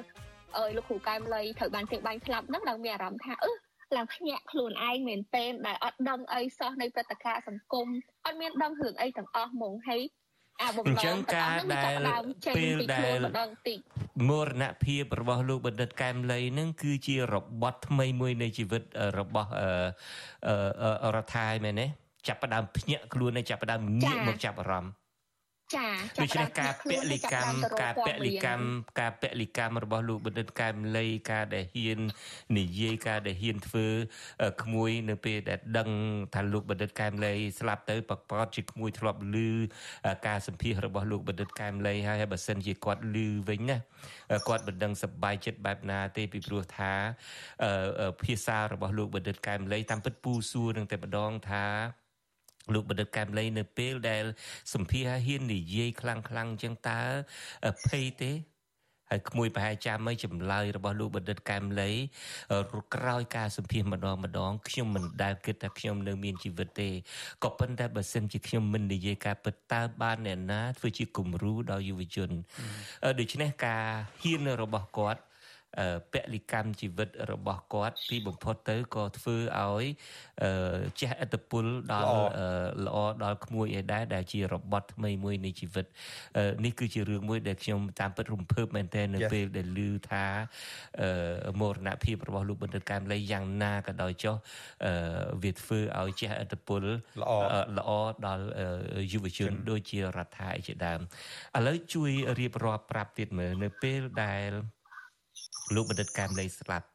[0.57, 7.87] អើយលោកគ្រូកែមលីត្រូវបានគេបាញ់ស្លាប់ហ្នឹងដល់មានអារម្មណ៍ថាអឺ ឡើងភ្ញាក់ខ្លួនឯងមែនទែនដែលអត់ដឹងអីសោះនៃព្រឹត្តិការណ៍សង្គម
[8.25, 10.01] អត់មានដឹងរឿងអីទាំងអស់ហ្មងហើយ
[10.61, 12.21] អាបំឡងអញ្ចឹងការដែល
[12.57, 13.17] ពេលដែល
[14.29, 18.83] មរណភាពរបស់លោកបណ្ឌិតកែមលីនឹងគឺជារបត់ថ្មីមួយនៃជីវិត
[19.19, 19.49] របស់
[21.15, 21.85] រដ្ឋាភិបាលមែនទេ
[22.27, 24.91] ចាប់ផ្ដើមភ្ញាក់ខ្លួនហើយចាប់ផ្ដើមងាកមកចាប់អារម្មណ៍
[25.75, 25.87] ចា
[26.19, 28.67] ដូច្នេះការពលិកម្មការពលិកម្ម
[28.99, 31.99] ការពលិកម្មរបស់លោកបណ្ឌិតកែមលីការដែលហ៊ាន
[32.57, 33.87] និយាយការដែលហ៊ានធ្វើ
[34.63, 35.89] ក្មួយនៅពេលដែលដឹង
[36.33, 39.37] ថាលោកបណ្ឌិតកែមលីស្លាប់ទៅប្រកបជាក្មួយធ្លាប់ឮ
[40.27, 43.17] ការសម្ភាសរបស់លោកបណ្ឌិតកែមលីហើយបើសិនជាគាត់ឮ
[43.49, 43.77] វិញណា
[44.47, 46.93] គាត់មិនដឹងសប្បាយចិត្តបែបណាទេពីព្រោះថា
[48.23, 51.65] ភាសារបស់លោកបណ្ឌិតកែមលីតាមពិតពូសួរនឹងតែម្ដងថា
[52.73, 54.23] លោកបណ្ឌិតកែមលីនៅពេលដែល
[54.73, 56.99] សម្ភារហ៊ាននិយាយខ្លាំងខ្លាំងចឹងតើ
[57.87, 58.31] ភ័យទេ
[59.11, 61.91] ហើយក្មួយប្រហែលចាំមិនចម្លើយរបស់លោកបណ្ឌិតកែមលី
[62.95, 66.89] ក្រោយការសម្ភាសម្ដងម្ដងខ្ញុំមិនដែលគិតថាខ្ញុំនៅមានជីវិតទេ
[67.43, 72.29] ក៏ប៉ុន្តែបើសិនជាខ្ញុំមិននិយាយការពិតតើបានអ្នកណាធ្វើជាគំរូដល់យុវជន
[73.19, 73.83] ដូច្នេះការ
[74.21, 75.21] ហ៊ានរបស់គាត់
[76.11, 79.85] ពលិកម្មជីវិតរបស់គាត់ទីបំផុតទៅក៏ធ្វើឲ្យ
[80.99, 82.07] ចេះឥទ្ធិពលដល់
[82.85, 85.85] ល្អដល់ក្មួយឯដែរដែលជារបត់ថ្មីមួយនៃជីវិត
[86.65, 90.25] នេះគឺជារឿងមួយដែលខ្ញុំតាមពិតរំភើបមែនទែននៅពេលដែលឮថា
[91.61, 94.35] មរណភាពរបស់លោកបណ្ឌិតកែមលីយ៉ាងណាក៏ដោយចុះ
[95.43, 96.83] វាធ្វើឲ្យចេះឥទ្ធិពល
[97.21, 97.31] ល្អ
[97.77, 97.89] ល្អ
[98.25, 98.45] ដល់
[99.11, 100.99] យុវជនដូចជារដ្ឋាភិបាលជាដើម
[101.57, 104.49] ឥឡូវជួយរៀបរាប់ប្រាប់ទៀតមើលនៅពេលដែល
[105.75, 106.87] លោកបណ្ឌិតកែមលីស្លាប់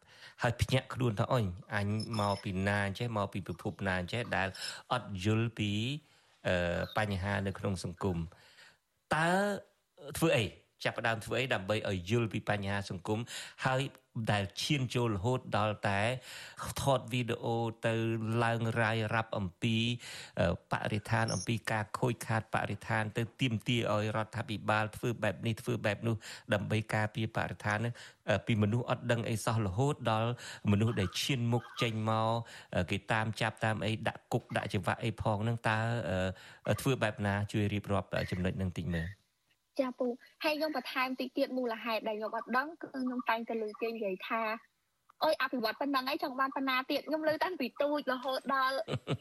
[0.43, 1.45] ហើយភ្ញាក់ខ្លួនថាអញ
[1.75, 1.89] អញ
[2.21, 4.49] មកពីណាចេះមកពីពិភពណាចេះដែល
[4.93, 5.71] អត់យល់ពី
[6.99, 8.19] បញ្ហានៅក្នុងសង្គម
[9.15, 9.29] តើ
[10.19, 10.45] ធ្វើអី
[10.85, 13.19] ចាប់ផ្ដើមធ្វើអីដើម្បីឲ្យយល់ពីបញ្ហាសង្គម
[13.67, 13.83] ហើយ
[14.31, 16.01] ដែលឈានចូលរហូតដល់តែ
[16.83, 17.57] ថតវីដេអូ
[17.87, 17.95] ទៅ
[18.45, 19.77] ឡើងរាយរាប់អំពី
[20.73, 26.17] បរិស្ថាន អំពីការខូចខាតបរិស្ថាន ទៅទាមទារឲ្យរដ្ឋាភិបាលធ្វើបែបនេះធ្វើបែបនោះ
[26.55, 27.79] ដើម្បីការពារបរិស្ថាន
[28.47, 30.31] ពីមនុស្សអត់ដឹងអីសោះរហូតដល់
[30.71, 32.33] មនុស្សដែលឈានមុខចេញមក
[32.91, 35.79] គេតាមចាប់តាមអីដាក់គុកដាក់ច្បាប់អីផងនឹងតើ
[36.81, 39.22] ធ្វើបែបណាជួយរៀបរាប់ចំណុចនឹងតិចមើល
[39.81, 40.07] ចាពូ
[40.45, 44.43] ហើយខ្ញុំបន្ថែមតិចទៀតមូលហេតុដែលខ្ញុំអត់ដឹងគឺខ្ញុំតែងតែលើគេនិយាយថា
[45.25, 48.77] អើយអភិវឌ្ឍប៉ុណ្ណឹងឯងចង់បានប៉ុណ្ណាទៀតខ្ញុំលើតាំងពីទូចរហូតដល់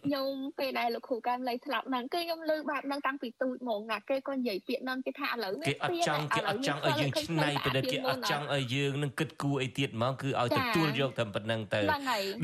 [0.05, 0.29] ខ្ញុំ
[0.59, 11.81] ពេលដែលលោកគ្រូកែមលៃស្លាប់ហ្នឹងគឺខ្ញុំលើបែបហ្នឹងតាំងពីទូចហ្មងណាគេក៏និយាយពាក្យហ្នឹងគេថាឥឡូវគេអត់ចង់គេអត់ចង់ឲ្យយើងឆ្នៃប្រឌិតគេអត់ចង់ឲ្យយើងនឹងគិតគូរអីទៀតហ្មងគឺឲ្យទទួលយកតែប៉ុណ្្នឹងទៅ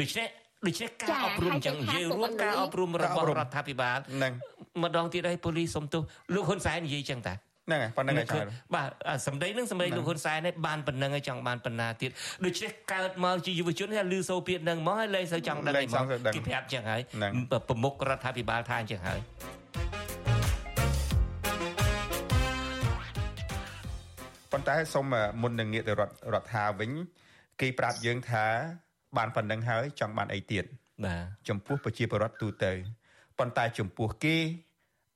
[0.02, 0.28] ដូច្នេះ
[0.68, 4.34] ដូច្នេះការអប់រំចឹងនិយាយរួមការអប់រំរបស់រដ្ឋាភិបាលហ្នឹង
[4.84, 6.02] ម្ដងទៀតឲ្យប៉ូលីសសុំទោស
[6.34, 7.34] លោកហ៊ុនសែននិយាយចឹងតា
[7.68, 8.90] ហ្នឹងហើយប៉ុណ្្នឹងហើយច្រើនបាទ
[9.28, 12.12] សម្ដីនឹងសម្ដីលោកហ៊ុនសែននេះបានប៉ុណ្្នឹងហើយចង់បានប៉ុណ្ណាទៀត
[12.46, 16.04] ដូច្នេះកើតមកជាយុវជនហើយលឺសូពាក្យហ្នឹងមកហើយលែងសូវចង់ដឹងអីមក
[16.36, 17.02] គេប្រាប់ចឹងហើយ
[17.70, 19.20] ប្រមុខរដ្ឋាភិបាលថាអញ្ចឹងហើយ
[24.52, 25.06] ប៉ុន្តែសូម
[25.42, 26.92] មុននឹងងាកទៅរដ្ឋរដ្ឋាវិញ
[27.62, 28.46] គេប្រាប់យើងថា
[29.18, 30.64] បានប៉ុណ្្នឹងហើយចង់បានអីទៀត
[31.06, 32.72] បាទចំពោះប្រជាពលរដ្ឋទូទៅ
[33.40, 34.38] ប៉ុន្តែចំពោះគេ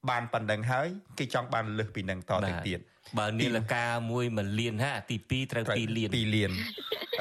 [0.10, 0.88] បានប៉ុណ្ណឹងហើយ
[1.20, 2.80] គេចង់បានលើសពីនឹងតទៅទៀត
[3.20, 6.52] បើនីលការមួយ1លានហាទី2ត្រូវ2លាន2លាន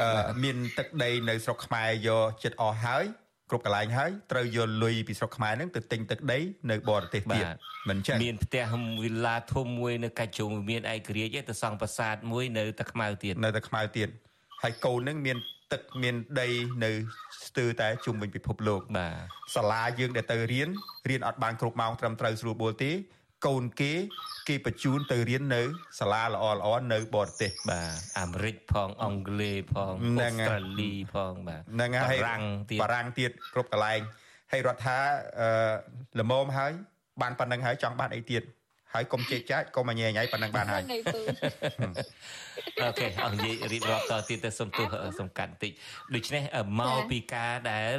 [0.01, 3.05] អឺមានទឹកដីនៅស្រុកខ្មែរយកចិត្តអស់ហើយ
[3.51, 6.39] គ្រប់កន្លែងហើយត្រូវយកលុយពីស្រុកខ្មែរហ្នឹងទៅទិញទឹកដី
[6.71, 7.45] នៅបរទេសទៀត
[7.89, 8.65] មិនចឹងមានផ្ទះ
[9.03, 14.09] វិឡាធំមួយនៅកាច់ជុំមានឯករាជ្យទៅសង់ប្រាសាទមួយនៅតែខ្មៅទៀតនៅតែខ្មៅទៀត
[14.63, 15.37] ហើយកូនហ្នឹងមាន
[15.73, 16.49] ទឹកមានដី
[16.85, 16.91] នៅ
[17.47, 19.15] ស្ទើរតែជុំវិញពិភពលោកបាទ
[19.57, 20.69] សាលាយើងដែលទៅរៀន
[21.11, 22.93] រៀនអត់បានគ្រប់ម៉ោងត្រឹមត្រូវស្រួលបួលទេ
[23.47, 23.93] កូនគេ
[24.49, 25.63] គេបញ្ជូនទៅរៀននៅ
[26.01, 34.01] សាលាល្អល្អនៅបរទេសបាទអាមេរិកផងអង់គ្លេសផងអូស្ត្រាលីផងបាទហ្នឹងហើយបារាំងទៀតបារាំងទៀតគ្រប់កន្លែង
[34.53, 34.99] ហើយរដ្ឋា
[35.41, 36.73] អឺល្មមហើយ
[37.23, 38.43] បានប៉ុណ្្នឹងហើយចង់បានអីទៀត
[38.95, 40.83] ហើយកុំជេកចាច់កុំញ៉ៃញ៉ៃប៉ុណ្ណឹងបានហើយ
[42.83, 44.87] អូខេអរនិយាយរៀបរាប់តទៀតទៅសំទោស
[45.21, 45.73] សំកាត់បន្តិច
[46.15, 46.43] ដូច្នេះ
[46.81, 47.97] មកពីការដែល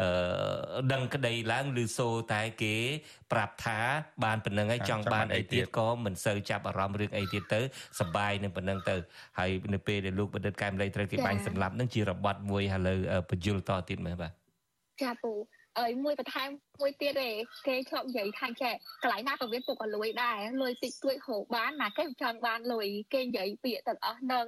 [0.00, 0.08] អឺ
[0.92, 2.76] ដឹងក្តីឡើងឬសូតែគេ
[3.32, 3.78] ប្រាប់ថា
[4.24, 7.60] បានប៉ុណ្្នឹងហើយចង់បានអីទៀតក៏មិនសូវចាប់អារម្មណ៍រឿងអីទៀតទៅ
[8.00, 8.96] សបាយនឹងប៉ុណ្្នឹងទៅ
[9.38, 12.98] ហើយនៅពេលដែលលោកបណ្ឌិតកែមលីត្រូវគេបាញ់សម្លាប់នឹងជារបត់មួយឥឡូវ
[13.30, 14.32] បញ្យលតទៀតមើលបាទ
[15.02, 15.32] ចាពូ
[15.80, 16.48] អើយមួយបន្ថែម
[16.80, 17.28] មួយទៀតទេ
[17.66, 24.46] គេធ្លាប់និយាយថាចេះកន្លែងណាក៏មានពុកអលួយដែរលុយតិចតួចហូបបានណាគេចង់បានលុយគេនិយាយពាក្យទាំងអស់នឹង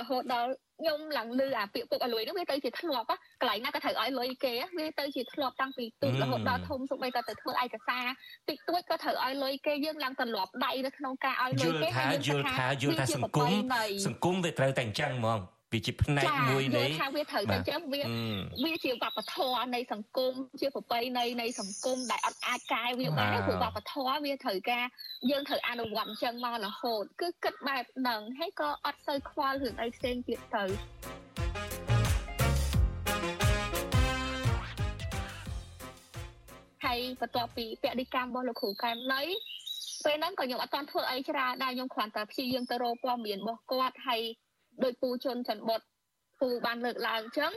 [0.00, 0.50] រហូតដល់
[0.80, 3.06] ខ្ញុំឡើងលឺអាពាក្យពុកអលួយហ្នឹងវាទៅជាធ្លាប់
[3.40, 8.06] កន្លែងណាក៏ត្រូវឲ្យលុយគេវាទៅជាធ្លាប់តាំងពីទូរហូតដល់ធំសូម្បីតែទៅធ្វើឯកសារ
[8.48, 13.50] តិចតួចក៏ត្រូវឲ្យលុយគេយើងឡើងទម្លាប់ដៃនៅក្នុងការឲ្យលុយគេយល់ថាយល់ថាយល់ថាសង្គម
[14.06, 15.40] សង្គមវាត្រូវតែអញ្ចឹងហ្មង
[15.72, 18.02] វាជាផ្នែកមួយនៃថាវាត្រូវតែចឹងវា
[18.64, 24.84] វាជាវប្បធម៌នៃសង្គមជាប្រពៃណីនៃសង្គមដែលអត់អាចកែវាបានព្រោះវប្បធម៌វាត្រូវការ
[25.30, 30.64] យើងត្រូវអនុវត្តអញ្ចឹងមករហូតគឺគិតបែបហ្នឹងហើយក៏អត់សូវខ្វល់រឿងអីផ្សេងទៀតទៅ
[36.84, 39.22] ហើយបន្ទាប់ពីពតិកម្មរបស់លោកគ្រូកែមលី
[40.04, 44.22] ពេលហ្នឹងក៏ខ្ញុំអត់ទាន់ធ្វើអីច្រើនដែរខ្ញុំគ្រាន់តែព្យាយាមទៅរកព័ត៌មានរបស់គាត់ហើយ
[44.82, 45.80] ដោយពូជន់ច័ន្ទបុត
[46.40, 47.52] ពូបានលើកឡើងអញ្ចឹង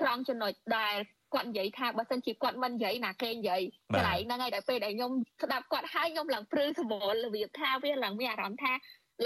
[0.00, 0.96] ត្រង់ចំណុចដែល
[1.34, 3.62] គាត់និយាយថាបើសិនជាគាត់មិននិយាយណាគេនិយាយ
[3.94, 8.72] កន្លែងហ្នឹងហើយដល់ពេលដែលខ្ញុំស្ដាប់គាត់ហើយខ្ញុំឡើងព្រឺសម្បល់របៀបថាវាឡើងមានអារម្មណ៍ថា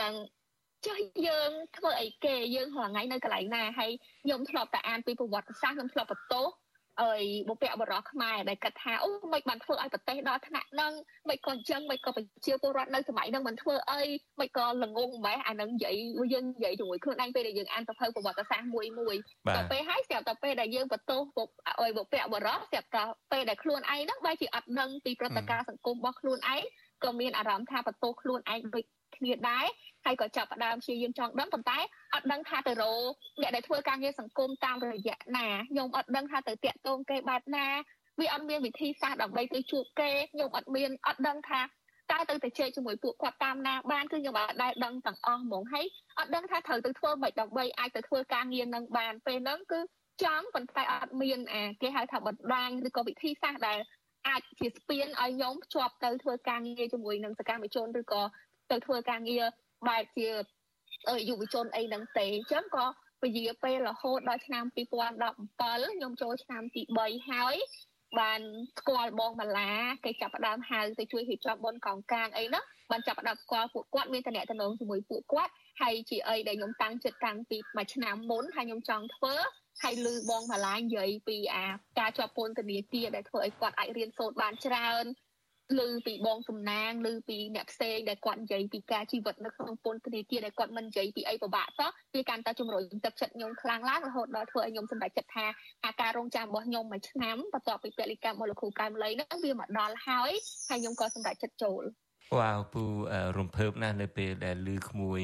[0.01, 0.15] ឡើង
[0.87, 3.91] ចុះយើងធ្វើអីគេយើងរាល់ថ្ងៃនៅកន្លែងណាហើយ
[4.25, 6.47] ខ្ញុំធ្លាប់តែអានពីប្រវត្តិសាស្ត្រខ្ញុំធ្លាប់បន្ទោស
[7.03, 10.93] អើយបុព្វបុរសខ្មែរដែលគិតថាអូមិនបានធ្វើឲ្យប្រទេសដល់ថ្នាក់ហ្នឹង
[11.29, 14.03] មិនក៏អញ្ចឹងមិនក៏ប្រជាពលរដ្ឋនៅសម័យហ្នឹងមិនធ្វើអី
[14.41, 15.95] មិនក៏ល្ងងម៉េះអាហ្នឹងនិយាយ
[16.33, 19.17] យើងនិយាយជាមួយខ្លួនឯងពេលដែលយើងអានសភៅប្រវត្តិសាស្ត្រមួយមួយ
[19.57, 26.63] ទៅពេលហើយស្រាប់តែពេលដែលយើងបន្ទោសបុព្វអើយបុព្វបុរសស្រាប់តែពេលដែលខ្លួនឯងហ្នឹងបែរជាអត់ដឹងពីព្រឹត្តិការណ៍សង្គមរបស់ខ្លួនឯង
[27.05, 28.85] ក៏មានអារម្មណ៍ថាបន្ទោសខ្លួនឯងដូច
[29.19, 29.67] គ្នាដែរ
[30.05, 31.79] ហើយក៏ចាប់ផ្ដើមព្យាយាមចង់ដឹងប៉ុន្តែ
[32.15, 33.11] អត់ដឹងថាទៅរក
[33.41, 37.67] អ្នកដែលធ្វើការងារសង្គមតាមរយៈណាខ្ញុំអត់ដឹងថាទៅតាក់ទងគេបែបណា
[38.21, 41.61] វាអត់មានវិធីសាស្ត្រដើម្បីទៅជួបគេខ្ញុំអត់មានអត់ដឹងថា
[42.13, 45.87] តើទៅទៅជែកជាមួយពួកគាត់តាមណាបានគឺខ្ញុំអត់ដែលដឹងទាំងអស់ហ្មងហើយ
[46.19, 49.81] អត់ដឹងថាត្រូវទៅធ្វើម៉េចដើម្បីអាចទៅធ្វើការងារនឹងបានពេលហ្នឹងគឺ
[50.23, 53.79] ចង់ប៉ុន្តែអត់មានអាគេហៅថាបណ្ដាញឬក៏វិធីសាស្ត្រដែល
[54.29, 58.23] អាចជាស្ពានឲ្យខ្ញុំភ្ជាប់ទៅធ្វើការងារជាមួយនឹងសកម្មជនឬក៏
[58.71, 59.45] ទៅធ្វើការងារ
[59.89, 60.29] បែបជា
[61.29, 62.87] យុវជនអីហ្នឹងទេអញ្ចឹងក៏
[63.23, 67.57] ពជាពេលរហូតដល់ឆ្នាំ2017ខ្ញុំចូលឆ្នាំទី3ហើយ
[68.19, 68.41] បាន
[68.79, 69.71] ស្គាល់បងម៉ាឡា
[70.05, 72.61] គេចាប់ផ្ដើមហៅទៅជួយរៀបចំបុណ្យកងកាងអីណា
[72.91, 74.45] បានចាប់ផ្ដើមស្គាល់ពួកគាត់មានតំណែង
[74.81, 79.35] ជាមួយពួកគាត់ហើយជាអីដែលខ្ញុំតាំងចិត្តតាំងពីមួយឆ្នាំមុនហើយខ្ញុំចង់ធ្វើ
[79.83, 81.67] ហើយលឺបងម៉ាឡានិយាយពីអា
[81.99, 85.05] ការជាប់ពន្ធនាគារដែលធ្វើឲ្យគាត់អាចរៀនសូត្របានច្រើន
[85.79, 95.47] ឮពីបងសំណាងឮពីអ្នកផ្សេងដែលគាត់និយាយពីការជីវិតនៅក្នុងពន្ធនាគារដែលគាត់មិននិយាយពីអីពិបាកសោះវាកាន់តែជំរុញទឹកចិត្តខ្ញុំខ្លាំងឡើងរហូតដល់ធ្វើឲ្យខ្ញុំសម្រេចចិត្តថា
[95.85, 100.31] អាការរងចាំរបស់ខ្ញុំមួយឆ្នាំបន្ទាប់ពីពលិកម្មរបស់លោកគ្រូកែមលីហ្នឹងវាមកដល់ហើយ
[100.69, 101.83] ហើយខ្ញុំក៏សម្រេចចិត្តចូល
[102.39, 102.83] វ៉ាវពូ
[103.39, 105.23] រំភើបណាស់នៅពេលដែលឮក្មួយ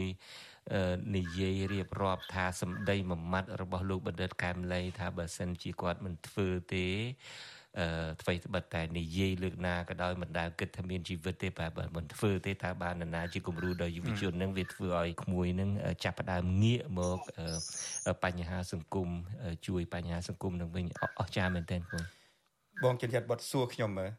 [1.16, 6.86] និយាយរៀបរាប់ថាសម្ដីមួយម៉ាត់របស់លោកបណ្ឌិតកែមលីថាបើសិនជាគាត់មិនធ្វើទេ
[7.78, 7.86] អឺ
[8.22, 15.70] អ្វីត្បិតតែនិយាយលើកណាក៏ដោយមិនដែលគិតថាមានជីវិតទេបែបមិនធ្វើទេតើបាននរណាជាគំរូដល់យុវជននឹងវាធ្វើឲ្យក្មួយនឹង
[16.04, 17.18] ចាប់ផ្ដើមងាកមក
[18.24, 19.08] បញ្ហាសង្គម
[19.66, 20.86] ជួយបញ្ហាសង្គមនឹងវិញ
[21.20, 21.98] អស្ចារ្យមែនទែនគូ
[22.84, 24.10] បងចិនចិត្តបត់សួរខ្ញុំមើល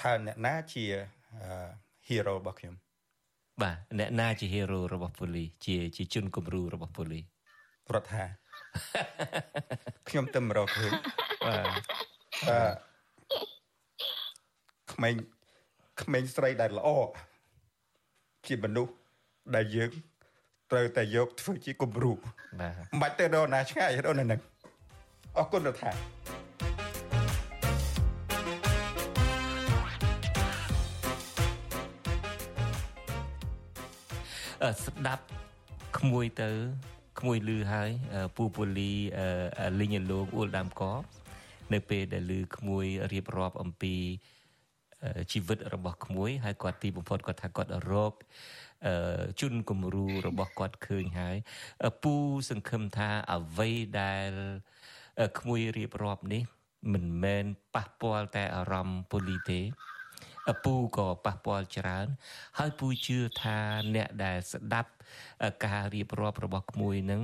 [0.00, 0.84] ថាអ្នកណាជា
[2.08, 2.74] hero របស់ខ្ញុំ
[3.62, 7.24] បាទអ្នកណាជា hero របស់ប៉ូលីសជាជាជនគំរូរបស់ប៉ូលីស
[7.94, 8.24] រដ្ឋា
[10.08, 10.92] ខ្ញុំទៅមករកឃើញ
[11.46, 11.80] បាទ
[12.48, 12.93] អឺ
[14.94, 15.14] ក្មេង
[16.02, 16.88] ក្មេងស្រីដែលល្អ
[18.46, 18.92] ជាមនុស្ស
[19.54, 19.90] ដែលយើង
[20.70, 24.40] ត្រូវតែយកធ្វើជាគំរូបាទមិនបាច់ទៅដល់ណាឆ្ងាយដល់នៅនឹង
[25.38, 25.92] អរគុណរដ្ឋា
[34.86, 35.24] ស្ដាប់
[35.98, 36.50] ក្មួយទៅ
[37.20, 37.90] ក្មួយលឺហើយ
[38.36, 38.92] ពូពូលី
[39.80, 40.82] លីងលងអ៊ូលដាំក
[41.72, 43.94] នៅពេលដែលលឺក្មួយរៀបរាប់អំពី
[45.32, 48.12] ជីវិតរបស់ក្មួយហើយគាត់ទីបំផុតគាត់ថាគាត់រក
[49.40, 51.36] ជុនគំរូរបស់គាត់ឃើញហើយ
[52.02, 52.14] ពូ
[52.50, 54.30] សង្ឃឹមថាអ្វីដែល
[55.38, 56.42] ក្មួយរៀបរាប់នេះ
[56.92, 57.44] មិនមែន
[57.74, 59.60] ប៉ះពាល់តែអារម្មណ៍ពូលីទេ
[60.64, 62.06] ពូក៏ប៉ះពាល់ច្រើន
[62.58, 63.58] ហើយពូជឿថា
[63.94, 64.90] អ្នកដែលស្ដាប់
[65.66, 67.22] ការរៀបរាប់របស់ក្មួយនឹង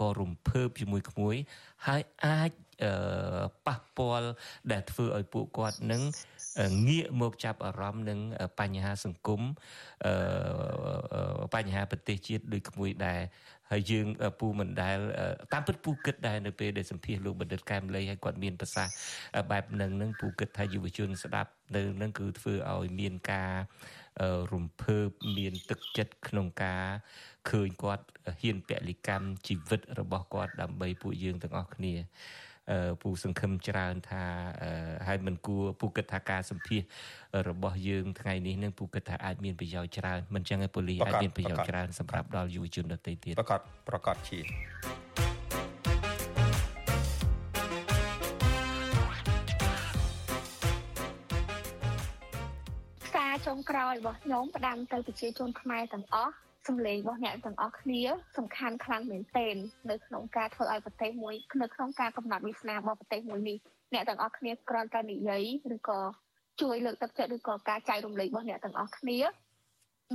[0.00, 1.36] ក៏រំភើបជាមួយក្មួយ
[1.86, 2.50] ហើយអាច
[3.66, 4.28] ប៉ះពាល់
[4.72, 6.02] ដែលធ្វើឲ្យពួកគាត់នឹង
[6.88, 8.20] ងាកមកចាប់អារម្មណ៍នឹង
[8.60, 9.42] បញ្ហាសង្គម
[11.54, 13.20] បញ្ហាប្រទេសជាតិដូចក្មួយដែរ
[13.70, 14.06] ហើយយើង
[14.40, 14.98] ពូមិនដែល
[15.52, 18.94] តាមពិតពូគិតដែរនៅពេលដែលសម្ភាសលោកបណ្ឌិតកែមលីហើយគាត់មានប្រសាសន៍
[19.50, 23.52] បែបហ្នឹងនឹងពូគិតថាយុវជនស្ដាប់នៅនឹងគឺធ្វើឲ្យមានការ
[24.52, 26.84] រំភើបមានទឹកចិត្តក្នុងការ
[27.50, 28.04] ឃើញគាត់
[28.40, 31.94] ហ៊ានពលិកម្មជីវិតរបស់គាត់ដើម្បីពួកយើងទាំងអស់គ្នា
[33.02, 34.24] ពូសង្ឃឹមច្រើនថា
[35.06, 36.82] ហើយមិនគួរពូគិតថាការសម្ភាស
[37.48, 44.40] របស់យើងថ្ងៃនេះនឹងពូគិតថាអាចមានប្រយោជន៍ច្រើនមិនចឹងឯប៉ូលីអាចមានប្រយោជន៍ច្រើនសម្រាប់ដល់យុវជនដទៃទៀតប្រកាសប្រកាសជា
[53.16, 56.34] ការចុងក្រោយរបស់ខ្ញុំផ្ដាំទៅប្រជាជនខ្មែរទាំងអស់
[56.68, 58.00] សម្លេងរបស់អ្នកទាំងអស់គ្នា
[58.38, 59.56] សំខាន់ខ្លាំងមែនទែន
[59.90, 63.56] នៅក្នុងការធ្វើឲ្យប្រទេសមួយនៅក្នុងការកំណត់វិសនារបស់ប្រទេសមួយនេះ
[63.94, 65.44] អ្នកទាំងអស់គ្នាគ្រាន់តែនិយាយ
[65.74, 66.00] ឬក៏
[66.60, 69.18] ជួយលើកទឹកចិត្តឬក៏ការចែករំលែករបស់អ្នកទាំងអស់គ្នា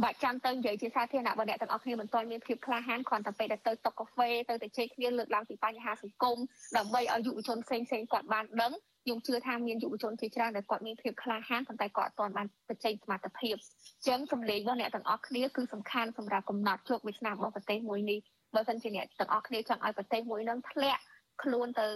[0.04, 6.38] បាច់ចាំទៅនិយាយជាសាធារណៈបើអ្នកទាំងអស់គ្នាមិនទាន់មានភាពក្លាហានគ្រាន់តែពេលដែលទៅតុកាហ្វេទៅទៅជែកគ្នាលើកឡើងពីបញ្ហាសង្គម
[6.78, 8.74] ដើម្បីឲ្យយុវជនផ្សេងផ្សេងគាត់បានដឹង
[9.06, 18.20] ខ្ញុំជឿថាមានយុវជនជាច្រើនដែលគាត់មានភាពក្លាហានប៉ុន្តែគាត់អត់ទាន់បានបញ្ចេញសមត្ថភាពអញ្ចឹងសម្លេងរបស់អ្នកទាំងអស់គ្នាគឺសំខាន់សម្រាប់កំណត់ជោគវាសនារបស់ប្រទេសមួយនេះ
[18.56, 21.01] បើមិនជាអ្នកទាំងអស់គ្នាចង់ឲ្យប្រទេសមួយនឹងធ្លាក់
[21.43, 21.88] ខ្លួនទៅ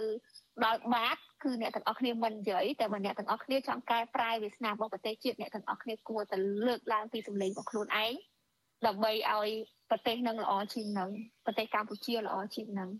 [0.64, 6.36] ដល់បាតគឺអ្នកទាំងអស់គ្នាមិននិយាយតែបើអ្នកទាំងអស់គ្នាចង់កែប្រែវាសនារបស់ប្រទេសជាតិអ្នកទាំងអស់គ្នាគួរតែ
[6.66, 8.12] លើកឡើងពីសម្លេងរបស់ខ្លួនឯង
[8.86, 9.48] ដើម្បីឲ្យ
[9.90, 11.10] ប្រទេសនឹងល្អជាងនឹង
[11.46, 12.90] ប្រទេសកម្ពុជាល្អជាងនឹង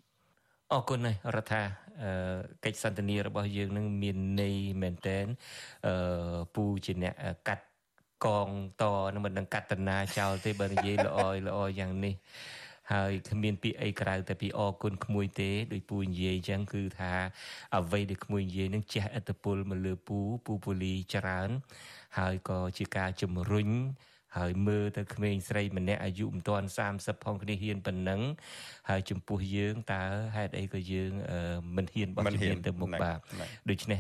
[0.73, 1.63] អរគុណហើយរដ្ឋា
[2.65, 5.27] កិច្ចសន្ទនារបស់យើងនឹងមានន័យមែនតែន
[5.87, 7.15] អឺពូជាអ្នក
[7.49, 7.65] កាត់
[8.25, 8.49] កង
[8.83, 12.15] តនឹងមិននឹងកតនាចោលទេបើនិយាយល្អល្អយ៉ាងនេះ
[12.93, 17.13] ហើយគ្មានពាក្យអីក្រៅតែពីអរគុណក្មួយទេដោយពូនិយាយអញ្ចឹងគឺថា
[17.77, 21.51] អ្វីដែលក្មួយនិយាយនឹងជះឥទ្ធិពលមកលើពូពូពូលីច្រើន
[22.19, 23.69] ហើយក៏ជាការជំរុញ
[24.39, 26.67] ហើយមើលទៅក្មេងស្រីម្នាក់អាយុមិនទាន់
[26.97, 28.21] 30ផងគ្នាហ៊ានប៉ុណ្ណឹង
[28.91, 30.03] ហើយចំពោះយើងតើ
[30.37, 31.13] ហេតុអីក៏យើង
[31.77, 33.19] មិនហ៊ានបោះជំនាញទៅមុខបាទ
[33.71, 33.99] ដូច្នេះ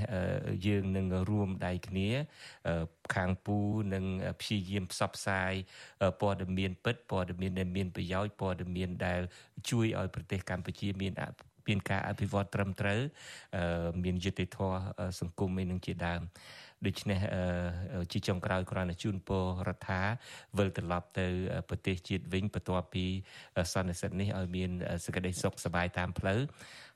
[0.66, 2.08] យើងនឹងរួមដៃគ្នា
[3.14, 3.58] ខាងពូ
[3.94, 4.04] នឹង
[4.40, 5.52] ព្យាយាមផ្សព្វផ្សាយ
[6.20, 9.20] ព័ត៌មានពិតព័ត៌មានដែលមានប្រយោជន៍ព័ត៌មានដែល
[9.70, 11.12] ជួយឲ្យប្រទេសកម្ពុជាមាន
[11.68, 13.00] មានការអភិវឌ្ឍត្រឹមត្រូវ
[14.04, 14.78] មានយុត្តិធម៌
[15.20, 16.20] សង្គមឯនឹងជាដើម
[16.86, 17.20] ដូច្នេះ
[18.12, 20.02] ជាចុងក្រោយគ្រាន់តែជូនពររដ្ឋា
[20.58, 21.26] វិលត្រឡប់ទៅ
[21.68, 23.04] ប្រទេសជាតិវិញបន្ទាប់ពី
[23.72, 24.70] សន្និសីទនេះឲ្យមាន
[25.04, 26.40] សេចក្តីសុខសប្បាយតាមផ្លូវ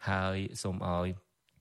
[0.09, 1.09] ហើយសូមឲ្យ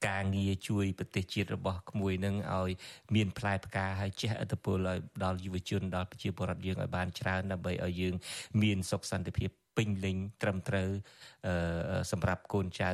[0.07, 2.71] ការងារជួយប្រទេសជាតិរបស់ក្មួយនឹងឲ្យ
[3.15, 8.15] មានផ្លែផ្កាហើយជះឥទ្ធិពលឲ្យដល់យុវជនដល់ប្រជាពលរដ្ឋយើងឲ្យបានច្រើនដើម្បីឲ្យយើង
[8.61, 10.89] មានសុខសន្តិភាពពេញលេញត្រឹមត្រូវ
[12.11, 12.91] សម្រាប់កូនចៅ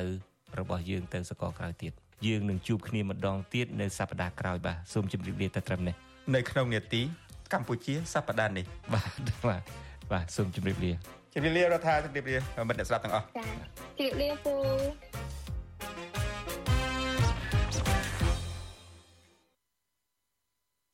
[0.58, 1.92] របស់យើងទៅសកលក្រៅទៀត
[2.26, 5.94] យើងនឹងជួបគ្នាម្ដងទៀតនៅសប្ដាហ៍ក្រោយបាទសូមជម្រាបលាតែត្រឹមនេះ
[6.34, 7.02] នៅក្នុងនេតិ
[7.52, 8.64] កម្ពុជាសប្ដាហ៍នេះ
[8.94, 9.62] បាទបាទ
[10.12, 10.92] បាទសូមជម្រាបលា
[11.34, 12.36] ជម្រាបលារដ្ឋាជម្រាបលា
[12.68, 13.44] មិត្តអ្នកស្ដាប់ទាំងអស់ចា
[13.98, 14.54] ជម្រាបលាពូ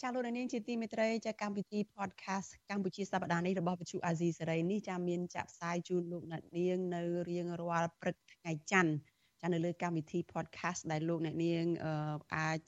[0.03, 8.95] ចាលោកនាងជាទីមេត្រីចាកម្មវិធី podcast កម្ពុជាសប្តាហ៍នេះរបស់វិទ្យុអាស៊ីសេរីនេះចាមានចាក់ផ្សាយជូនលោកអ្នកនាងនៅរៀងរាល់ព្រឹកថ្ងៃច័ន្ទ
[9.41, 11.65] ចានៅលើកម្មវិធី podcast ដែលលោកអ្នកនាង
[12.37, 12.59] អាច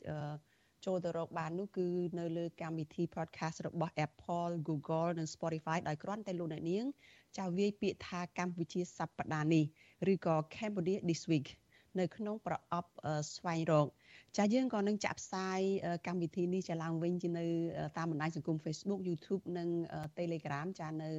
[0.87, 1.87] ចូលទៅរកបាននោះគឺ
[2.19, 6.85] នៅលើកម្មវិធី podcast របស់ Apple Google និង Spotify ដោយគ្រាន់តែលោកអ្នកនាង
[7.39, 9.65] ចាវាយពាក្យថាកម្ពុជាសប្តាហ៍នេះ
[10.13, 11.49] ឬក៏ Cambodia this week
[11.99, 12.91] នៅក្នុងប្រអប់
[13.35, 13.87] ស្វែងរក
[14.37, 15.61] ចាយើងក៏នឹងចាក់ផ្សាយ
[16.07, 17.47] កម្មវិធីនេះចាឡើងវិញជានៅ
[17.99, 19.69] តាមបណ្ដាញសង្គម Facebook YouTube និង
[20.19, 21.11] Telegram ចានៅ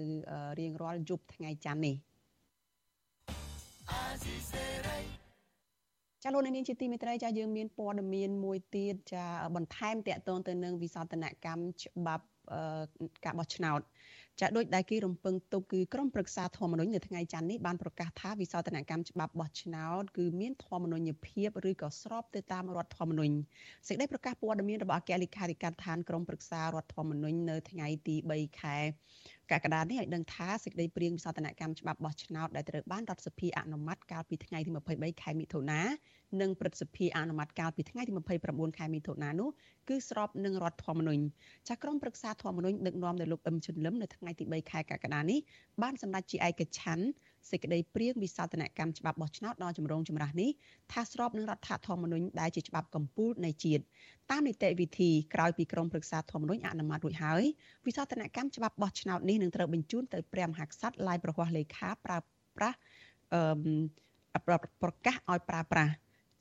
[0.59, 1.95] រៀងរាល់យប់ថ្ងៃច័ន្ទនេះ
[6.29, 9.25] ចាលោកនាងជាទីមេត្រីចាយើងមានព័ត៌មានមួយទៀតចា
[9.55, 12.25] បន្ថែមតកតងទៅនឹងវិសោធនកម្មច្បាប់
[13.25, 13.79] ការបោះឆ្នោត
[14.39, 23.35] ចាដូចដែលគេរំពឹងទុកគឺក្រមប្រឹក្សាធម្មនុញ្ញនៅថ្ងៃច័ន្ទនេះបានប្រកាសថាវិសោធនកម្មច្បាប់បោះឆ្នោតគឺមានធម្មនុញ្ញភាពឬក៏ស្របទៅតាមរដ្ឋធម្មនុញ្ញ
[23.87, 28.77] សេចក្តីប្រកាសព័ត៌មានរបស់អគ្គលេខាធិការឋានក្រមប្រឹក្សារដ្ឋធម្មនុញ្ញនៅថ្ងៃទី3ខែ
[29.51, 35.81] កក្កដានេះឲ្យដឹងថាសេចក្តីព្រាងវិសោធនកម្មច្បាប់បោះឆ្នោតដែលត្រូវបានរដ្ឋសភាអនុម័តកាលពីថ្ងៃទី23ខែមិថុនា
[36.41, 38.11] និងព្រឹទ្ធសភាអនុម័តកាលពីថ្ងៃទី
[38.45, 39.49] 29ខែមិថុនានោះ
[39.89, 41.23] គឺស្របនឹងរដ្ឋធម្មនុញ្ញ
[41.69, 45.39] ចាក្រមប្រឹក្សាធម្មនុញ្ញដឹកនាំដោយលោកអឹមជុនលឹមនៅថ្ងៃទី3ខែកក្កដានេះ
[45.81, 47.05] បានសម្រេចជាឯកច្ឆ័ន្ទ
[47.51, 50.49] សេចក្តីព្រាងវិសោធនកម្មច្បាប់បោះឆ្នោតដល់ចម្រងចម្រាស់នេះ
[50.91, 53.81] ថាស្របនឹងរដ្ឋធម្មនុញ្ញដែលជាច្បាប់កម្ពុជានៃជាតិ
[54.31, 57.43] តាមនីតិវិធីក្រោយពីក្រមប្រឹក្សាធម្មនុញ្ញអនុម័តរួចហើយ
[57.87, 62.17] វិសោធនកម្មច្បាប់បោះឆ្នោតនេះនឹងត្រូវបញ្ជូនទៅព្រះមហាក្សត្រឡាយប្រហ័សលេខាប្រើ
[62.57, 62.77] ប្រាស់
[63.33, 63.41] អឺ
[64.81, 65.93] ប្រកាសឲ្យប្រើប្រាស់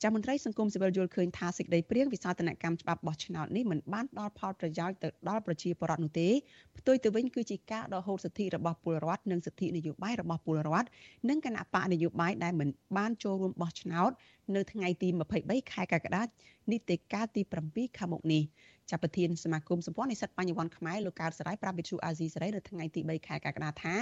[0.03, 6.29] ចាំមន្ត្រីសង្គមស៊ីវិលយល់ឃើញថាសេចក្តីព្រៀងវិសោធនកម្មច្បាប់បោះឆ្នោតនេះមិនបានដល់ផលប្រយោជន៍ទៅដល់ប្រជាពលរដ្ឋនោះទេ
[6.77, 10.87] ផ្ទុយទៅវិញគឺជាការដកហូតសិទ្ធិរបស់ពលរដ្ឋនិងសិទ្ធិនយោបាយរបស់ពលរដ្ឋ
[11.29, 14.11] និងគណៈបកនយោបាយដែលមិនបានចូលរួមបោះឆ្នោត
[14.55, 15.07] នៅថ្ងៃទី
[15.41, 16.23] 23ខែកក្កដា
[16.71, 17.41] នីតិកាលទី
[17.71, 18.43] 7ខាងមុខនេះ
[18.89, 23.95] ចាប់ប្រធានសមាគមសម្ព័ន្ធនិស្សិតបញ្ញវន្តខ្មែរលោកកើតសរាយប្រាប់វិទ្យុអាស៊ីសេរីនៅថ្ងៃទី3ខែកក្កដាថា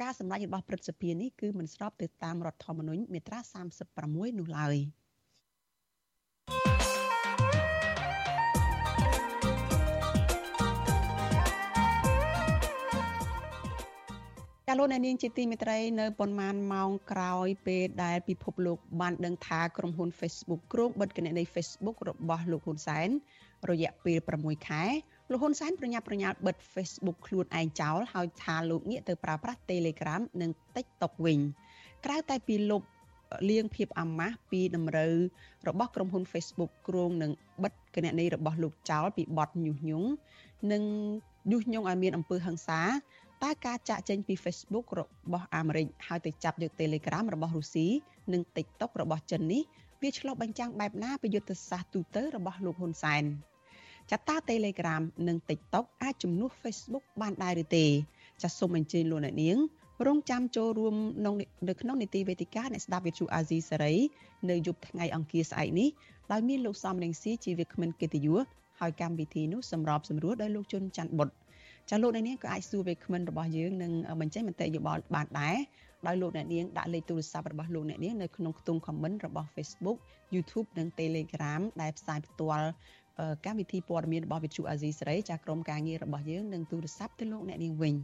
[0.00, 3.38] ការសម្ដែងរបស់ព្រឹទ្ធសភានេះគឺមិនស្របទៅតាមរដ្ឋធម្មនុញ្ញមាត្រា
[3.88, 4.78] 36នោះឡើយ។
[14.70, 23.08] ចាលោកអ្នកនាងជាទីមេត្រីនៅប៉ុន្មានម៉ោងក្រោយពេលដែលពិភពលោកបានដឹងថាក្រុមហ៊ុន Facebook គ្រោងបិទគណនី Facebook របស់លោកហ៊ុនសែន
[23.70, 24.84] រយៈពេល6ខែ
[25.30, 31.38] លោកហ៊ុនសែនប្រញាប់ប្រញាល់បិទ Facebook ខ្លួនឯងចោលហើយថាលោកងាកទៅប្រើប្រាស់ Telegram និង TikTok វិញ
[32.04, 32.82] ក្រៅតែពីលុប
[33.50, 35.14] លៀងភាពអាម៉ាស់ពីតម្រូវ
[35.68, 37.30] របស់ក្រុមហ៊ុន Facebook គ្រោងនឹង
[37.62, 40.08] បិទគណនីរបស់លោកចោលពីបទញុះញង់
[40.72, 40.82] និង
[41.50, 42.80] ញុះញង់ឲ្យមានអំពើហិង្សា
[43.44, 45.00] តើការចាក់ចេញពី Facebook រ
[45.32, 47.86] បស់អាមេរិកហើយទៅចាប់យក Telegram របស់រុស្ស៊ី
[48.32, 49.62] និង TikTok របស់ចិននេះ
[50.02, 53.24] វាឆ្លុះបញ្ចាំងបែបណាពីយុទ្ធសាស្ត្រទូទៅរបស់លោកហ៊ុនសែន
[54.10, 57.86] ចាតា Telegram និង TikTok អាចជំនួស Facebook បានដែរឬទេ
[58.42, 59.58] ចាសសូមអញ្ជើញលោកអ្នកនាង
[60.06, 60.94] រងចាំចូលរួម
[61.68, 63.94] នៅក្នុងនីតិវេទិកាអ្នកស្ដាប់វិទ្យុអាស៊ីសេរី
[64.50, 65.88] នៅយប់ថ្ងៃអង្គារស្អែកនេះ
[66.32, 68.44] ដោយមានលោកសំរងស៊ីជាវាគ្មិនកិត្តិយស
[68.80, 71.34] ហើយកម្មវិធីនោះសម្របសម្រួលដោយលោកជុនច័ន្ទបុត្រ
[71.90, 75.56] ចាលោកអ្នកនាងក៏អាចសួរវាគ្មិនរបស់យើងនឹងបញ្ចេញមតិយោបល់បានដែរ
[76.06, 79.98] ដោយលោកអ្នកនាងដាក់លេខទូរស័ព្ទរបស់លោកអ្នកនាងនៅក្នុងខ្ទង់ comment របស់ Facebook
[80.34, 82.68] YouTube និង Telegram ដែលផ្សាយផ្ទាល់
[83.44, 87.94] កម្មវិធីព័ត៌មានរបស់វិទ្យុអាស៊ីសេរីចាក្រុមការងាររបស់យើងនឹងទូរស័ព្ទទៅលោកអ្នកនាងវិញ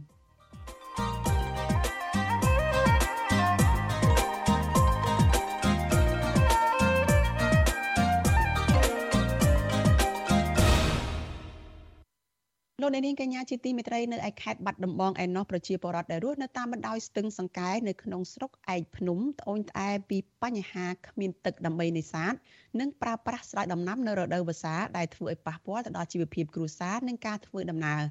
[12.85, 22.33] លោកអ្នកនាងកញ្ញាជាទីមេត្រីនៅឯខេត្តបាត់ដំបងឯណោះប្រជាពលរដ្ឋដែលរស់នៅតាមបណ្ដោយស្ទឹងសង្កែនៅក្នុងស្រុកឯកភ្នំត្អូញត្អែពីបញ្ហាគ្មានទឹកដើម្បីនេសាទ
[22.79, 28.01] និងប្រើប្រាស់ស្រោចដំណាំនៅរដូវវស្សាដែលធ្វើឲ្យប៉ះពាល់ទៅដល់ជីវភាពគ្រួសារនិងការធ្វើដំណើរ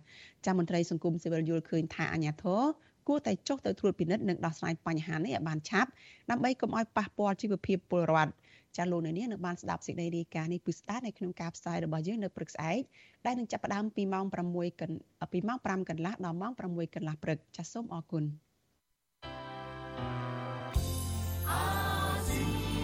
[0.46, 2.62] ចាមន្ត្រីសង្គមស៊ីវិលយល់ឃើញថាអាញាធរ
[3.08, 5.90] គួរតែចុះទៅត្រួតពិនិត្យនិងដោះស្រាយបញ្ហានេះឲ្យបានឆាប់
[6.30, 8.32] ដើម្បីកុំឲ្យប៉ះពាល់ជីវភាពពលរដ្ឋ
[8.76, 12.80] ចាលោកនៅនេះនឹងបានស្ដាប់សេចក្តីរាយការណ៍នេះពីស្ដាប់នៅក្នុងការផ្សាយរបស់យើងនៅព្រឹកស្អែក
[13.26, 18.24] ដែលនឹងចាប់ផ្ដើមពីម៉ោង6កន្លះពីម៉ោង5កន្លះដល់ម៉ោង6កន្លះព្រឹកចាសសូមអរគុណ